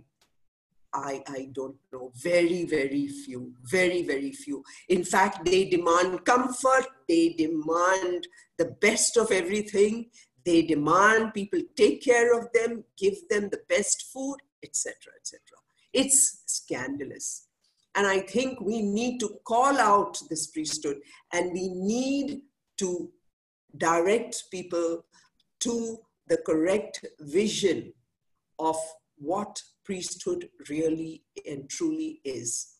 I, 0.92 1.22
I 1.28 1.48
don't 1.52 1.76
know. 1.92 2.12
Very, 2.16 2.64
very 2.64 3.08
few. 3.08 3.52
Very, 3.64 4.02
very 4.02 4.32
few. 4.32 4.64
In 4.88 5.04
fact, 5.04 5.44
they 5.44 5.64
demand 5.68 6.24
comfort. 6.24 6.86
They 7.08 7.30
demand 7.30 8.26
the 8.58 8.76
best 8.80 9.16
of 9.16 9.30
everything. 9.30 10.10
They 10.44 10.62
demand 10.62 11.34
people 11.34 11.60
take 11.76 12.02
care 12.02 12.38
of 12.38 12.48
them, 12.54 12.84
give 12.96 13.28
them 13.28 13.48
the 13.50 13.60
best 13.68 14.06
food, 14.12 14.36
etc., 14.62 14.94
etc. 15.20 15.40
It's 15.92 16.42
scandalous. 16.46 17.48
And 17.94 18.06
I 18.06 18.20
think 18.20 18.60
we 18.60 18.82
need 18.82 19.18
to 19.20 19.38
call 19.44 19.78
out 19.78 20.18
this 20.28 20.48
priesthood 20.48 20.98
and 21.32 21.52
we 21.52 21.68
need 21.68 22.42
to 22.78 23.10
direct 23.76 24.44
people 24.50 25.04
to 25.60 25.98
the 26.28 26.36
correct 26.38 27.04
vision 27.20 27.92
of 28.58 28.76
what 29.16 29.62
priesthood 29.86 30.48
really 30.68 31.22
and 31.48 31.70
truly 31.70 32.20
is. 32.24 32.74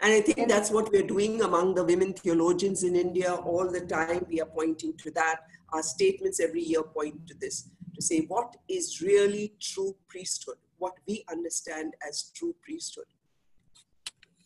And 0.00 0.12
I 0.12 0.20
think 0.20 0.48
that's 0.48 0.70
what 0.70 0.90
we're 0.90 1.06
doing 1.06 1.42
among 1.42 1.74
the 1.74 1.84
women 1.84 2.14
theologians 2.14 2.82
in 2.82 2.96
India 2.96 3.34
all 3.34 3.70
the 3.70 3.80
time. 3.80 4.26
We 4.28 4.40
are 4.40 4.46
pointing 4.46 4.94
to 4.98 5.10
that. 5.12 5.40
Our 5.72 5.82
statements 5.82 6.40
every 6.40 6.62
year 6.62 6.82
point 6.82 7.26
to 7.28 7.34
this 7.34 7.68
to 7.94 8.02
say 8.02 8.20
what 8.28 8.56
is 8.68 9.00
really 9.00 9.54
true 9.60 9.96
priesthood, 10.08 10.56
what 10.78 10.94
we 11.06 11.24
understand 11.30 11.94
as 12.06 12.30
true 12.34 12.54
priesthood. 12.62 13.06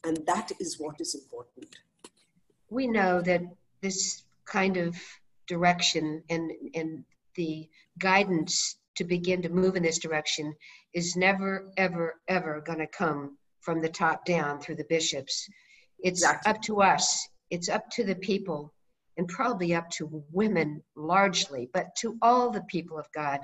And 0.05 0.19
that 0.27 0.53
is 0.61 0.79
what 0.79 1.01
is 1.01 1.15
important. 1.15 1.77
We 2.71 2.87
know 2.87 3.21
that 3.23 3.43
this 3.83 4.23
kind 4.45 4.77
of 4.77 4.97
direction 5.47 6.23
and, 6.31 6.53
and 6.75 7.05
the 7.35 7.69
guidance 7.99 8.77
to 9.01 9.05
begin 9.05 9.41
to 9.41 9.49
move 9.49 9.77
in 9.77 9.83
this 9.83 9.99
direction 9.99 10.55
is 10.93 11.17
never, 11.17 11.73
ever, 11.79 12.21
ever 12.29 12.61
going 12.61 12.81
to 12.81 12.87
come 12.87 13.39
from 13.63 13.81
the 13.81 13.89
top 13.89 14.27
down 14.27 14.61
through 14.61 14.75
the 14.75 14.85
bishops. 14.91 15.49
It's 16.01 16.21
exactly. 16.21 16.51
up 16.51 16.61
to 16.65 16.83
us, 16.83 17.27
it's 17.49 17.71
up 17.71 17.89
to 17.93 18.05
the 18.05 18.17
people, 18.17 18.75
and 19.17 19.27
probably 19.27 19.75
up 19.75 19.89
to 19.93 20.23
women 20.33 20.83
largely, 20.97 21.71
but 21.73 21.87
to 22.01 22.19
all 22.21 22.51
the 22.51 22.61
people 22.65 22.99
of 22.99 23.07
God 23.15 23.41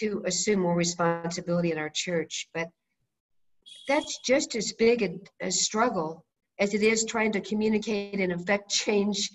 to 0.00 0.24
assume 0.26 0.58
more 0.58 0.74
responsibility 0.74 1.70
in 1.70 1.78
our 1.78 1.90
church. 1.94 2.48
But 2.52 2.68
that's 3.86 4.18
just 4.26 4.56
as 4.56 4.72
big 4.72 5.02
a, 5.04 5.46
a 5.46 5.52
struggle 5.52 6.26
as 6.58 6.74
it 6.74 6.82
is 6.82 7.04
trying 7.04 7.30
to 7.32 7.40
communicate 7.40 8.18
and 8.18 8.32
affect 8.32 8.72
change 8.72 9.30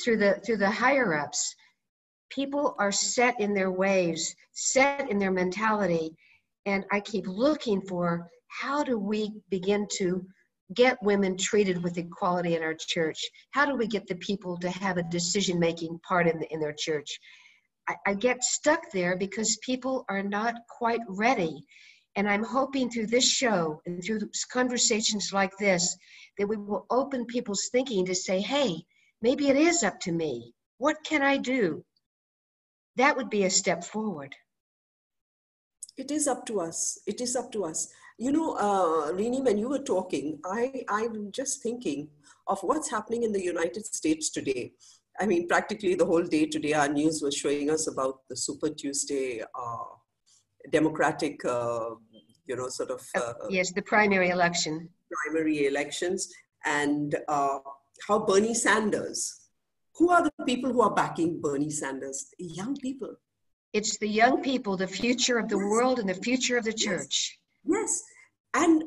through 0.00 0.18
the 0.18 0.40
through 0.46 0.58
the 0.58 0.70
higher 0.70 1.18
ups 1.18 1.56
people 2.30 2.74
are 2.78 2.92
set 2.92 3.40
in 3.40 3.54
their 3.54 3.70
ways, 3.70 4.34
set 4.52 5.10
in 5.10 5.18
their 5.18 5.30
mentality. 5.30 6.14
And 6.64 6.84
I 6.90 7.00
keep 7.00 7.26
looking 7.26 7.80
for 7.82 8.28
how 8.48 8.82
do 8.82 8.98
we 8.98 9.32
begin 9.50 9.86
to 9.98 10.26
get 10.74 11.02
women 11.02 11.36
treated 11.36 11.82
with 11.82 11.98
equality 11.98 12.56
in 12.56 12.62
our 12.62 12.74
church? 12.74 13.18
How 13.52 13.66
do 13.66 13.76
we 13.76 13.86
get 13.86 14.06
the 14.06 14.16
people 14.16 14.56
to 14.58 14.70
have 14.70 14.96
a 14.96 15.02
decision 15.04 15.58
making 15.60 16.00
part 16.06 16.26
in, 16.26 16.38
the, 16.40 16.52
in 16.52 16.60
their 16.60 16.74
church? 16.76 17.18
I, 17.88 17.94
I 18.06 18.14
get 18.14 18.42
stuck 18.42 18.80
there 18.92 19.16
because 19.16 19.58
people 19.62 20.04
are 20.08 20.22
not 20.22 20.54
quite 20.68 21.00
ready. 21.08 21.62
And 22.16 22.28
I'm 22.28 22.42
hoping 22.42 22.90
through 22.90 23.08
this 23.08 23.30
show 23.30 23.80
and 23.86 24.02
through 24.02 24.20
conversations 24.50 25.32
like 25.32 25.52
this 25.58 25.96
that 26.38 26.48
we 26.48 26.56
will 26.56 26.86
open 26.90 27.26
people's 27.26 27.68
thinking 27.70 28.06
to 28.06 28.14
say, 28.14 28.40
hey, 28.40 28.82
maybe 29.22 29.48
it 29.48 29.56
is 29.56 29.82
up 29.82 30.00
to 30.00 30.12
me. 30.12 30.52
What 30.78 30.96
can 31.04 31.22
I 31.22 31.36
do? 31.36 31.84
That 32.96 33.16
would 33.16 33.30
be 33.30 33.44
a 33.44 33.50
step 33.50 33.84
forward. 33.84 34.34
It 35.96 36.10
is 36.10 36.26
up 36.26 36.44
to 36.46 36.60
us. 36.60 36.98
It 37.06 37.20
is 37.20 37.36
up 37.36 37.50
to 37.52 37.64
us. 37.64 37.88
You 38.18 38.32
know, 38.32 38.54
uh, 38.54 39.12
Rini, 39.12 39.44
when 39.44 39.58
you 39.58 39.68
were 39.68 39.82
talking, 39.82 40.38
I, 40.44 40.84
I'm 40.88 41.32
just 41.32 41.62
thinking 41.62 42.08
of 42.46 42.60
what's 42.60 42.90
happening 42.90 43.22
in 43.22 43.32
the 43.32 43.42
United 43.42 43.84
States 43.86 44.30
today. 44.30 44.72
I 45.18 45.26
mean, 45.26 45.48
practically 45.48 45.94
the 45.94 46.04
whole 46.04 46.22
day 46.22 46.46
today, 46.46 46.74
our 46.74 46.88
news 46.88 47.22
was 47.22 47.34
showing 47.34 47.70
us 47.70 47.88
about 47.88 48.20
the 48.28 48.36
Super 48.36 48.68
Tuesday 48.68 49.42
uh, 49.42 49.84
Democratic, 50.70 51.42
uh, 51.44 51.90
you 52.46 52.56
know, 52.56 52.68
sort 52.68 52.90
of. 52.90 53.02
Uh, 53.14 53.20
uh, 53.20 53.32
yes, 53.48 53.72
the 53.72 53.82
primary 53.82 54.28
election. 54.30 54.88
Primary 55.24 55.66
elections, 55.66 56.28
and 56.64 57.16
uh, 57.28 57.58
how 58.06 58.18
Bernie 58.18 58.54
Sanders 58.54 59.45
who 59.98 60.10
are 60.10 60.22
the 60.22 60.44
people 60.44 60.72
who 60.72 60.82
are 60.82 60.94
backing 60.94 61.40
Bernie 61.40 61.70
Sanders? 61.70 62.26
Young 62.38 62.76
people. 62.76 63.16
It's 63.72 63.98
the 63.98 64.08
young 64.08 64.42
people, 64.42 64.76
the 64.76 64.86
future 64.86 65.38
of 65.38 65.48
the 65.48 65.56
Yes. 65.58 65.70
world 65.70 65.98
and 65.98 66.08
the 66.08 66.14
future 66.14 66.56
of 66.56 66.64
the 66.64 66.72
church. 66.72 67.38
Yes. 67.64 68.02
And 68.54 68.84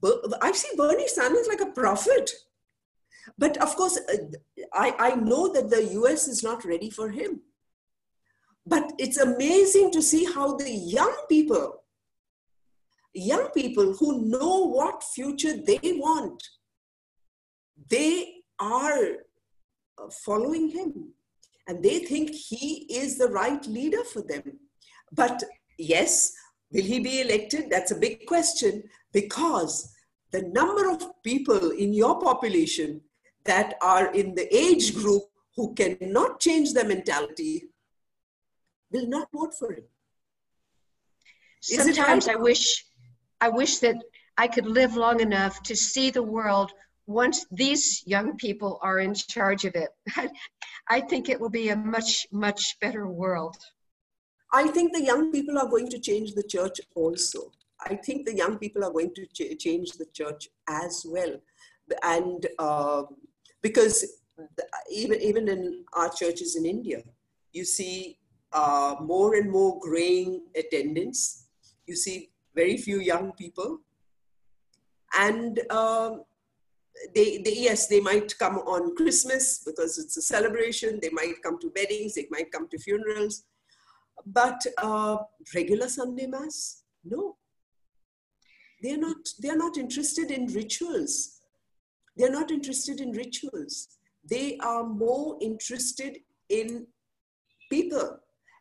Ber- 0.00 0.22
I 0.40 0.52
see 0.52 0.70
Bernie 0.76 1.08
Sanders 1.08 1.48
like 1.48 1.60
a 1.60 1.70
prophet. 1.72 2.30
But 3.36 3.56
of 3.58 3.76
course, 3.76 3.98
uh, 3.98 4.16
I, 4.72 4.94
I 4.98 5.14
know 5.16 5.52
that 5.52 5.68
the 5.68 5.84
US 6.00 6.28
is 6.28 6.42
not 6.42 6.64
ready 6.64 6.88
for 6.90 7.10
him. 7.10 7.42
But 8.64 8.92
it's 8.98 9.18
amazing 9.18 9.90
to 9.92 10.02
see 10.02 10.24
how 10.24 10.56
the 10.56 10.70
young 10.70 11.14
people, 11.28 11.84
young 13.12 13.48
people 13.50 13.92
who 13.94 14.26
know 14.26 14.66
what 14.66 15.04
future 15.04 15.56
they 15.56 15.78
want, 15.84 16.42
they 17.90 18.42
are 18.58 19.25
Uh, 19.98 20.10
following 20.10 20.68
him 20.68 21.08
and 21.66 21.82
they 21.82 22.00
think 22.00 22.30
he 22.30 22.86
is 22.90 23.16
the 23.16 23.28
right 23.28 23.66
leader 23.66 24.04
for 24.04 24.20
them. 24.20 24.58
But 25.10 25.42
yes, 25.78 26.32
will 26.70 26.82
he 26.84 27.00
be 27.00 27.22
elected? 27.22 27.70
That's 27.70 27.92
a 27.92 27.96
big 27.96 28.26
question 28.26 28.82
because 29.12 29.94
the 30.32 30.42
number 30.42 30.90
of 30.90 31.02
people 31.22 31.70
in 31.70 31.94
your 31.94 32.20
population 32.20 33.00
that 33.44 33.74
are 33.80 34.12
in 34.12 34.34
the 34.34 34.54
age 34.54 34.94
group 34.94 35.22
who 35.56 35.74
cannot 35.74 36.40
change 36.40 36.74
their 36.74 36.86
mentality 36.86 37.68
will 38.92 39.06
not 39.06 39.28
vote 39.32 39.54
for 39.58 39.72
him. 39.72 39.84
Sometimes 41.62 42.26
right? 42.26 42.36
I 42.36 42.40
wish 42.40 42.84
I 43.40 43.48
wish 43.48 43.78
that 43.78 43.96
I 44.36 44.46
could 44.46 44.66
live 44.66 44.94
long 44.94 45.20
enough 45.20 45.62
to 45.64 45.74
see 45.74 46.10
the 46.10 46.22
world 46.22 46.72
once 47.06 47.46
these 47.50 48.02
young 48.06 48.36
people 48.36 48.78
are 48.82 48.98
in 48.98 49.14
charge 49.14 49.64
of 49.64 49.74
it. 49.74 49.90
I 50.88 51.00
think 51.00 51.28
it 51.28 51.40
will 51.40 51.50
be 51.50 51.68
a 51.70 51.76
much, 51.76 52.26
much 52.32 52.76
better 52.80 53.08
world. 53.08 53.56
I 54.52 54.68
think 54.68 54.92
the 54.92 55.02
young 55.02 55.32
people 55.32 55.58
are 55.58 55.68
going 55.68 55.88
to 55.90 55.98
change 55.98 56.34
the 56.34 56.42
church 56.42 56.80
also. 56.94 57.50
I 57.84 57.96
think 57.96 58.26
the 58.26 58.34
young 58.34 58.58
people 58.58 58.84
are 58.84 58.92
going 58.92 59.12
to 59.14 59.26
ch- 59.26 59.58
change 59.58 59.92
the 59.92 60.06
church 60.12 60.48
as 60.68 61.04
well. 61.08 61.36
And 62.02 62.46
uh, 62.58 63.02
because 63.62 64.04
even, 64.90 65.20
even 65.20 65.48
in 65.48 65.84
our 65.94 66.10
churches 66.10 66.56
in 66.56 66.64
India, 66.64 67.02
you 67.52 67.64
see 67.64 68.18
uh, 68.52 68.96
more 69.00 69.34
and 69.34 69.50
more 69.50 69.78
graying 69.80 70.42
attendance. 70.56 71.46
You 71.86 71.96
see 71.96 72.30
very 72.54 72.76
few 72.76 73.00
young 73.00 73.32
people. 73.32 73.80
And 75.18 75.60
um, 75.70 76.22
they, 77.14 77.38
they, 77.38 77.54
yes, 77.54 77.86
they 77.86 78.00
might 78.00 78.36
come 78.38 78.58
on 78.58 78.96
Christmas 78.96 79.62
because 79.64 79.98
it's 79.98 80.16
a 80.16 80.22
celebration. 80.22 80.98
They 81.00 81.10
might 81.10 81.42
come 81.42 81.58
to 81.60 81.72
weddings. 81.74 82.14
They 82.14 82.26
might 82.30 82.50
come 82.50 82.68
to 82.68 82.78
funerals. 82.78 83.44
But 84.24 84.60
uh, 84.78 85.18
regular 85.54 85.88
sunday 85.88 86.26
mass? 86.26 86.82
No. 87.04 87.36
They're 88.82 88.98
not 88.98 89.16
they're 89.38 89.56
not 89.56 89.76
interested 89.76 90.30
in 90.30 90.46
rituals. 90.46 91.40
They're 92.16 92.30
not 92.30 92.50
interested 92.50 93.00
in 93.00 93.12
rituals. 93.12 93.88
They 94.28 94.58
are 94.58 94.84
more 94.84 95.38
interested 95.40 96.18
in 96.48 96.86
people. 97.70 98.18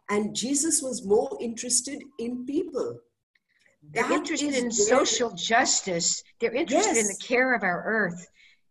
And 0.10 0.36
jesus 0.36 0.82
was 0.82 1.06
more 1.06 1.38
interested 1.41 2.02
in 2.19 2.45
people 2.45 3.00
They're 3.91 4.04
That 4.04 4.12
interested 4.12 4.54
in 4.54 4.71
social 4.71 5.32
justice. 5.32 6.24
They're 6.39 6.54
interested 6.54 6.98
in 6.98 7.08
the 7.08 7.19
care 7.21 7.54
of 7.54 7.63
our 7.63 7.84
earth 7.86 8.28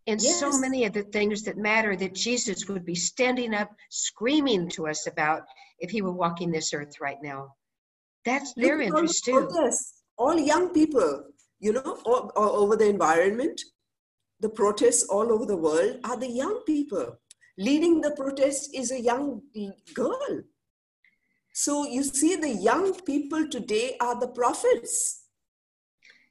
and 0.07 0.21
so 0.21 0.57
many 0.59 0.85
of 0.85 0.93
the 0.93 1.03
things 1.03 1.43
that 1.43 1.57
matter 1.57 1.95
that 1.95 2.13
Jesus 2.13 2.67
would 2.67 2.85
be 2.85 2.95
standing 2.95 3.53
up 3.53 3.71
screaming 3.89 4.69
to 4.69 4.87
us 4.87 5.07
about 5.07 5.43
if 5.79 5.89
he 5.89 6.01
were 6.01 6.11
walking 6.11 6.51
this 6.51 6.73
earth 6.73 6.99
right 7.01 7.17
now. 7.23 7.55
That's 8.23 8.53
Look 8.55 8.65
their 8.65 8.81
all 8.81 8.87
interest 8.87 9.25
too. 9.25 9.47
protests, 9.47 10.03
all 10.17 10.37
young 10.37 10.69
people, 10.69 11.23
you 11.59 11.73
know, 11.73 11.99
all, 12.05 12.31
all 12.35 12.63
over 12.63 12.75
the 12.75 12.87
environment, 12.87 13.59
the 14.41 14.49
protests 14.49 15.03
all 15.09 15.31
over 15.31 15.45
the 15.45 15.57
world 15.57 15.97
are 16.03 16.17
the 16.17 16.29
young 16.29 16.61
people. 16.65 17.17
Leading 17.57 18.01
the 18.01 18.11
protest 18.11 18.75
is 18.75 18.91
a 18.91 18.99
young 18.99 19.41
girl. 19.93 20.41
So 21.57 21.87
you 21.87 22.03
see, 22.03 22.35
the 22.35 22.49
young 22.49 22.93
people 23.05 23.47
today 23.47 23.95
are 24.01 24.19
the 24.19 24.27
prophets. 24.27 25.23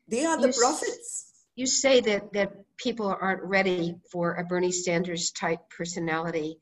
They 0.07 0.27
are 0.27 0.37
the 0.37 0.49
You 0.49 0.49
s- 0.51 0.59
prophets. 0.59 1.33
You 1.57 1.67
say 1.67 2.01
that 2.03 2.31
that 2.35 2.53
people 2.77 3.07
aren't 3.09 3.43
ready 3.43 3.95
for 4.13 4.35
a 4.35 4.45
Bernie 4.45 4.71
Sanders 4.71 5.31
type 5.31 5.61
personality, 5.75 6.59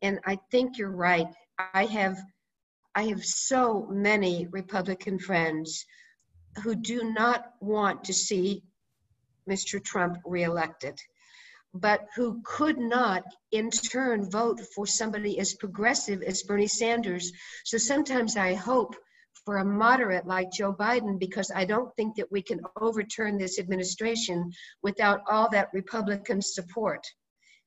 and 0.00 0.20
I 0.24 0.38
think 0.52 0.78
you're 0.78 0.96
right. 1.10 1.26
I 1.58 1.86
have 1.86 2.16
I 2.94 3.02
have 3.08 3.24
so 3.24 3.88
many 3.90 4.46
Republican 4.46 5.18
friends 5.18 5.84
who 6.62 6.76
do 6.76 7.12
not 7.12 7.40
want 7.60 8.04
to 8.04 8.12
see 8.14 8.62
Mr. 9.50 9.82
Trump 9.82 10.18
reelected, 10.24 10.96
but 11.74 12.06
who 12.14 12.40
could 12.44 12.78
not 12.78 13.24
in 13.50 13.68
turn 13.70 14.30
vote 14.30 14.60
for 14.74 14.86
somebody 14.86 15.38
as 15.40 15.54
progressive 15.54 16.22
as 16.22 16.44
Bernie 16.44 16.68
Sanders. 16.68 17.32
So 17.64 17.78
sometimes 17.78 18.36
I 18.36 18.54
hope 18.54 18.94
for 19.44 19.58
a 19.58 19.64
moderate 19.64 20.26
like 20.26 20.52
Joe 20.52 20.72
Biden 20.72 21.18
because 21.18 21.50
I 21.54 21.64
don't 21.64 21.94
think 21.96 22.16
that 22.16 22.30
we 22.30 22.42
can 22.42 22.60
overturn 22.80 23.36
this 23.36 23.58
administration 23.58 24.50
without 24.82 25.20
all 25.28 25.50
that 25.50 25.68
Republican 25.74 26.40
support. 26.40 27.04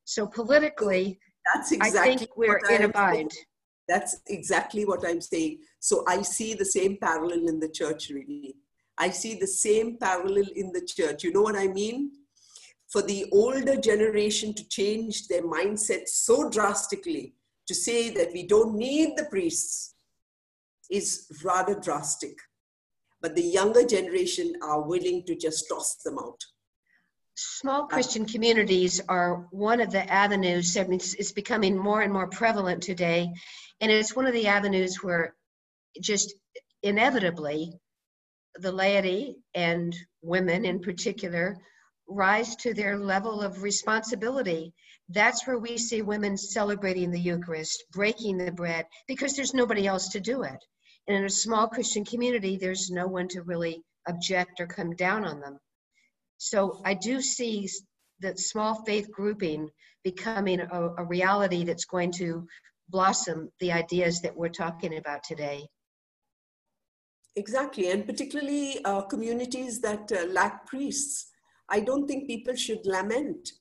So 0.05 0.25
politically, 0.25 1.19
That's 1.53 1.73
I 1.73 1.87
exactly 1.87 2.17
think 2.17 2.37
we're 2.37 2.57
in 2.69 2.83
a 2.83 2.89
bind. 2.89 3.31
That's 3.89 4.21
exactly 4.27 4.85
what 4.85 5.07
I'm 5.07 5.21
saying. 5.21 5.59
So 5.79 6.03
I 6.07 6.21
see 6.21 6.53
the 6.53 6.65
same 6.65 6.97
parallel 6.97 7.47
in 7.47 7.59
the 7.59 7.69
church, 7.69 8.09
really. 8.09 8.55
I 8.97 9.11
see 9.11 9.35
the 9.35 9.47
same 9.47 9.97
parallel 9.97 10.47
in 10.55 10.71
the 10.71 10.81
church. 10.81 11.23
You 11.23 11.31
know 11.31 11.41
what 11.41 11.55
I 11.55 11.67
mean? 11.67 12.11
For 12.89 13.01
the 13.01 13.25
older 13.31 13.75
generation 13.75 14.53
to 14.53 14.67
change 14.67 15.27
their 15.27 15.43
mindset 15.43 16.07
so 16.07 16.49
drastically, 16.49 17.33
to 17.67 17.75
say 17.75 18.09
that 18.11 18.31
we 18.31 18.47
don't 18.47 18.75
need 18.75 19.17
the 19.17 19.25
priests, 19.25 19.95
is 20.89 21.27
rather 21.43 21.75
drastic. 21.75 22.37
But 23.21 23.35
the 23.35 23.43
younger 23.43 23.85
generation 23.85 24.53
are 24.61 24.81
willing 24.81 25.25
to 25.25 25.35
just 25.35 25.67
toss 25.67 25.97
them 25.97 26.17
out. 26.17 26.41
Small 27.35 27.87
Christian 27.87 28.25
communities 28.25 29.01
are 29.09 29.47
one 29.51 29.81
of 29.81 29.91
the 29.91 30.11
avenues, 30.11 30.75
I 30.77 30.83
mean, 30.83 30.93
it's, 30.93 31.13
it's 31.15 31.31
becoming 31.31 31.77
more 31.77 32.01
and 32.01 32.11
more 32.11 32.27
prevalent 32.27 32.81
today. 32.81 33.31
And 33.79 33.91
it's 33.91 34.15
one 34.15 34.25
of 34.25 34.33
the 34.33 34.47
avenues 34.47 35.03
where 35.03 35.35
just 36.01 36.33
inevitably 36.83 37.73
the 38.55 38.71
laity 38.71 39.37
and 39.53 39.95
women 40.21 40.65
in 40.65 40.79
particular 40.79 41.57
rise 42.07 42.55
to 42.57 42.73
their 42.73 42.97
level 42.97 43.41
of 43.41 43.63
responsibility. 43.63 44.73
That's 45.09 45.45
where 45.45 45.59
we 45.59 45.77
see 45.77 46.01
women 46.01 46.37
celebrating 46.37 47.11
the 47.11 47.19
Eucharist, 47.19 47.85
breaking 47.91 48.37
the 48.37 48.51
bread, 48.51 48.85
because 49.07 49.35
there's 49.35 49.53
nobody 49.53 49.87
else 49.87 50.09
to 50.09 50.19
do 50.19 50.43
it. 50.43 50.63
And 51.07 51.17
in 51.17 51.25
a 51.25 51.29
small 51.29 51.67
Christian 51.67 52.03
community, 52.03 52.57
there's 52.57 52.89
no 52.89 53.07
one 53.07 53.27
to 53.29 53.41
really 53.41 53.81
object 54.07 54.59
or 54.59 54.67
come 54.67 54.95
down 54.95 55.25
on 55.25 55.39
them. 55.39 55.59
So 56.37 56.81
I 56.85 56.93
do 56.93 57.21
see 57.21 57.69
that 58.19 58.39
small 58.39 58.83
faith 58.85 59.11
grouping 59.11 59.69
becoming 60.03 60.59
a, 60.59 60.89
a 60.97 61.03
reality 61.03 61.63
that's 61.63 61.85
going 61.85 62.11
to 62.13 62.47
blossom 62.89 63.51
the 63.59 63.71
ideas 63.71 64.21
that 64.21 64.35
we're 64.35 64.49
talking 64.49 64.97
about 64.97 65.23
today. 65.23 65.67
Exactly, 67.35 67.91
and 67.91 68.05
particularly 68.05 68.83
uh, 68.83 69.01
communities 69.01 69.79
that 69.81 70.11
uh, 70.11 70.25
lack 70.31 70.65
priests. 70.65 71.27
I 71.69 71.79
don't 71.81 72.07
think 72.07 72.27
people 72.27 72.55
should 72.55 72.85
lament 72.85 73.51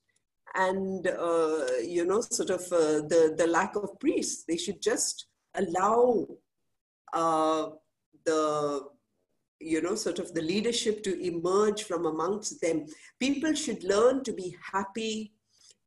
and, 0.55 1.07
uh, 1.07 1.65
you 1.83 2.05
know, 2.05 2.21
sort 2.21 2.49
of 2.49 2.61
uh, 2.71 3.01
the, 3.07 3.35
the 3.37 3.47
lack 3.47 3.75
of 3.75 3.99
priests. 3.99 4.43
They 4.47 4.57
should 4.57 4.81
just 4.81 5.27
allow 5.55 6.27
uh, 7.13 7.69
the, 8.25 8.81
you 9.59 9.81
know, 9.81 9.95
sort 9.95 10.19
of 10.19 10.33
the 10.33 10.41
leadership 10.41 11.03
to 11.03 11.21
emerge 11.25 11.83
from 11.83 12.05
amongst 12.05 12.61
them. 12.61 12.85
People 13.19 13.53
should 13.53 13.83
learn 13.83 14.23
to 14.23 14.31
be 14.31 14.55
happy 14.71 15.33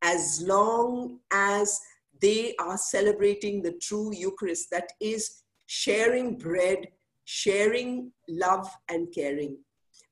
as 0.01 0.43
long 0.45 1.19
as 1.31 1.79
they 2.21 2.55
are 2.59 2.77
celebrating 2.77 3.61
the 3.61 3.73
true 3.73 4.13
Eucharist, 4.13 4.69
that 4.71 4.91
is 4.99 5.43
sharing 5.65 6.37
bread, 6.37 6.87
sharing 7.25 8.11
love 8.27 8.69
and 8.89 9.13
caring, 9.13 9.57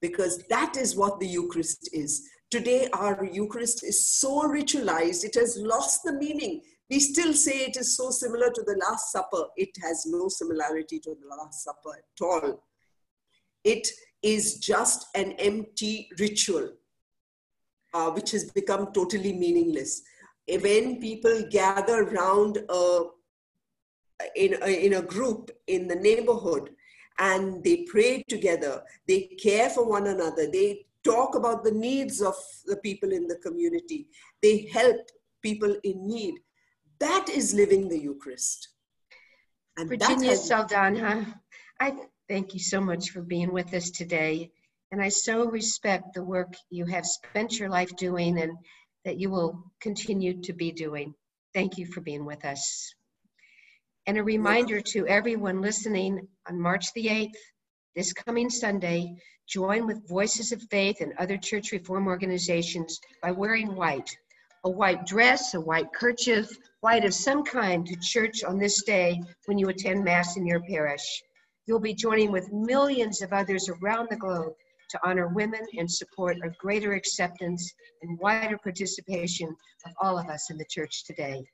because 0.01 0.43
that 0.49 0.77
is 0.77 0.95
what 0.95 1.19
the 1.19 1.27
Eucharist 1.27 1.89
is. 1.93 2.29
Today, 2.51 2.89
our 2.93 3.25
Eucharist 3.25 3.83
is 3.83 4.07
so 4.07 4.41
ritualized, 4.43 5.23
it 5.23 5.35
has 5.35 5.57
lost 5.59 6.03
the 6.03 6.13
meaning. 6.13 6.61
We 6.89 6.99
still 6.99 7.33
say 7.33 7.65
it 7.65 7.77
is 7.77 7.95
so 7.95 8.09
similar 8.09 8.49
to 8.49 8.63
the 8.63 8.75
Last 8.81 9.11
Supper. 9.11 9.43
It 9.55 9.69
has 9.83 10.07
no 10.07 10.27
similarity 10.27 10.99
to 10.99 11.15
the 11.21 11.35
Last 11.35 11.63
Supper 11.63 11.97
at 11.97 12.25
all. 12.25 12.63
It 13.63 13.87
is 14.23 14.57
just 14.57 15.05
an 15.15 15.33
empty 15.33 16.09
ritual, 16.17 16.69
uh, 17.93 18.09
which 18.11 18.31
has 18.31 18.51
become 18.51 18.91
totally 18.93 19.33
meaningless. 19.33 20.01
When 20.47 20.99
people 20.99 21.43
gather 21.51 22.03
around 22.03 22.57
a 22.69 23.01
in 24.35 24.55
a, 24.61 24.85
in 24.85 24.93
a 24.93 25.01
group 25.01 25.51
in 25.67 25.87
the 25.87 25.95
neighborhood 25.95 26.71
and 27.19 27.63
they 27.63 27.83
pray 27.83 28.23
together, 28.27 28.81
they 29.07 29.21
care 29.41 29.69
for 29.69 29.87
one 29.87 30.07
another, 30.07 30.49
they 30.49 30.85
talk 31.03 31.35
about 31.35 31.63
the 31.63 31.71
needs 31.71 32.21
of 32.21 32.35
the 32.65 32.77
people 32.77 33.11
in 33.11 33.27
the 33.27 33.35
community, 33.37 34.07
they 34.41 34.69
help 34.71 34.97
people 35.41 35.75
in 35.83 36.07
need. 36.07 36.35
That 36.99 37.29
is 37.29 37.53
living 37.53 37.87
the 37.87 37.99
Eucharist. 37.99 38.69
And 39.77 39.87
Virginia 39.87 40.31
Saldanha, 40.31 41.33
I 41.79 41.95
thank 42.27 42.53
you 42.53 42.59
so 42.59 42.81
much 42.81 43.11
for 43.11 43.21
being 43.21 43.53
with 43.53 43.73
us 43.73 43.91
today. 43.91 44.51
And 44.91 45.01
I 45.01 45.09
so 45.09 45.45
respect 45.45 46.13
the 46.13 46.23
work 46.23 46.53
you 46.69 46.85
have 46.85 47.05
spent 47.05 47.59
your 47.59 47.69
life 47.69 47.95
doing 47.95 48.39
and 48.39 48.57
that 49.05 49.19
you 49.19 49.29
will 49.29 49.71
continue 49.79 50.41
to 50.41 50.53
be 50.53 50.71
doing. 50.71 51.13
Thank 51.53 51.77
you 51.77 51.85
for 51.85 52.01
being 52.01 52.25
with 52.25 52.43
us. 52.43 52.93
And 54.09 54.17
a 54.17 54.23
reminder 54.23 54.81
to 54.81 55.05
everyone 55.05 55.61
listening 55.61 56.27
on 56.47 56.59
March 56.59 56.91
the 56.93 57.05
8th, 57.05 57.35
this 57.95 58.11
coming 58.11 58.49
Sunday, 58.49 59.15
join 59.47 59.85
with 59.85 60.09
Voices 60.09 60.51
of 60.51 60.63
Faith 60.71 61.01
and 61.01 61.13
other 61.19 61.37
church 61.37 61.71
reform 61.71 62.07
organizations 62.07 62.99
by 63.21 63.29
wearing 63.29 63.75
white. 63.75 64.09
A 64.63 64.69
white 64.71 65.05
dress, 65.05 65.53
a 65.53 65.61
white 65.61 65.93
kerchief, 65.93 66.49
white 66.81 67.05
of 67.05 67.13
some 67.13 67.43
kind 67.43 67.85
to 67.85 67.95
church 68.01 68.43
on 68.43 68.57
this 68.57 68.81
day 68.81 69.21
when 69.45 69.59
you 69.59 69.69
attend 69.69 70.03
Mass 70.03 70.37
in 70.37 70.47
your 70.47 70.61
parish. 70.61 71.21
You'll 71.67 71.79
be 71.79 71.93
joining 71.93 72.31
with 72.31 72.51
millions 72.51 73.21
of 73.21 73.31
others 73.31 73.69
around 73.69 74.07
the 74.09 74.17
globe 74.17 74.53
to 74.89 74.99
honor 75.03 75.27
women 75.27 75.61
and 75.77 75.91
support 75.91 76.37
a 76.43 76.49
greater 76.57 76.93
acceptance 76.93 77.71
and 78.01 78.17
wider 78.17 78.57
participation 78.57 79.55
of 79.85 79.91
all 80.01 80.17
of 80.17 80.29
us 80.29 80.49
in 80.49 80.57
the 80.57 80.65
church 80.67 81.03
today. 81.05 81.45